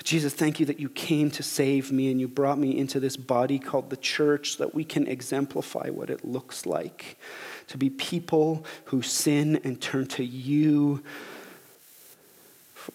But 0.00 0.06
Jesus, 0.06 0.32
thank 0.32 0.58
you 0.58 0.64
that 0.64 0.80
you 0.80 0.88
came 0.88 1.30
to 1.32 1.42
save 1.42 1.92
me 1.92 2.10
and 2.10 2.18
you 2.18 2.26
brought 2.26 2.58
me 2.58 2.78
into 2.78 3.00
this 3.00 3.18
body 3.18 3.58
called 3.58 3.90
the 3.90 3.98
church 3.98 4.56
so 4.56 4.64
that 4.64 4.74
we 4.74 4.82
can 4.82 5.06
exemplify 5.06 5.90
what 5.90 6.08
it 6.08 6.24
looks 6.24 6.64
like 6.64 7.18
to 7.66 7.76
be 7.76 7.90
people 7.90 8.64
who 8.86 9.02
sin 9.02 9.60
and 9.62 9.78
turn 9.78 10.06
to 10.06 10.24
you 10.24 11.02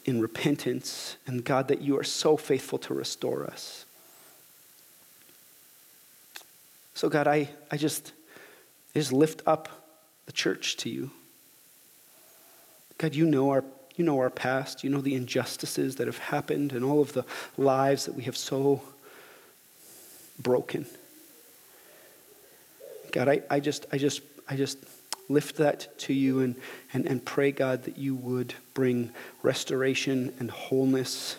in 0.06 0.20
repentance. 0.20 1.18
And 1.28 1.45
God, 1.45 1.68
that 1.68 1.80
you 1.80 1.95
are 1.99 2.03
so 2.03 2.38
faithful 2.38 2.80
to 2.80 2.95
restore 2.95 3.45
us. 3.45 3.86
So, 6.95 7.08
God, 7.08 7.28
I, 7.28 7.49
I, 7.70 7.78
just, 7.78 8.14
I 8.95 8.97
just 8.99 9.14
lift 9.14 9.43
up 9.45 9.70
the 10.26 10.32
church 10.32 10.76
to 10.78 10.89
you. 10.89 11.12
God, 12.97 13.14
you 13.14 13.28
know 13.28 13.51
our 13.51 13.64
you 13.98 14.06
know 14.06 14.20
our 14.20 14.30
past. 14.30 14.84
You 14.84 14.89
know 14.89 15.02
the 15.02 15.16
injustices 15.16 15.96
that 15.96 16.08
have 16.08 16.18
happened 16.18 16.74
and 16.74 16.84
all 16.84 17.02
of 17.02 17.14
the 17.14 17.26
lives 17.58 18.06
that 18.06 18.16
we 18.16 18.24
have 18.24 18.38
so 18.38 18.82
broken. 20.39 20.86
God, 23.12 23.30
I, 23.30 23.41
I 23.50 23.60
just, 23.60 23.86
I 23.91 23.98
just, 23.98 24.22
I 24.50 24.58
just 24.58 24.78
lift 25.30 25.58
that 25.58 25.98
to 26.00 26.14
you 26.14 26.41
and, 26.41 26.56
and, 26.93 27.06
and 27.06 27.24
pray, 27.24 27.52
God, 27.52 27.84
that 27.86 27.98
you 27.98 28.16
would 28.16 28.54
bring 28.74 29.12
restoration 29.41 30.34
and 30.39 30.52
wholeness. 30.52 31.38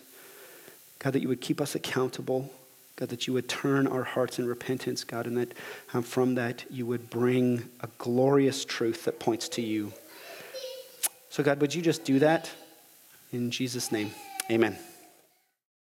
God, 0.99 1.13
that 1.13 1.21
you 1.21 1.29
would 1.29 1.41
keep 1.41 1.61
us 1.61 1.75
accountable. 1.75 2.51
God, 2.97 3.11
that 3.11 3.27
you 3.27 3.35
would 3.35 3.47
turn 3.47 3.87
our 3.87 4.05
hearts 4.05 4.39
in 4.39 4.47
repentance, 4.47 5.05
God, 5.05 5.27
and 5.27 5.37
that 5.37 5.53
um, 5.93 6.03
from 6.03 6.35
that 6.37 6.65
you 6.71 6.87
would 6.87 7.11
bring 7.11 7.69
a 7.81 7.89
glorious 7.99 8.65
truth 8.65 9.05
that 9.05 9.21
points 9.21 9.51
to 9.51 9.63
you. 9.63 9.93
So, 11.37 11.43
God, 11.43 11.61
would 11.61 11.75
you 11.75 11.83
just 11.83 12.03
do 12.03 12.19
that? 12.21 12.51
In 13.31 13.51
Jesus' 13.51 13.93
name, 13.93 14.11
amen. 14.51 14.79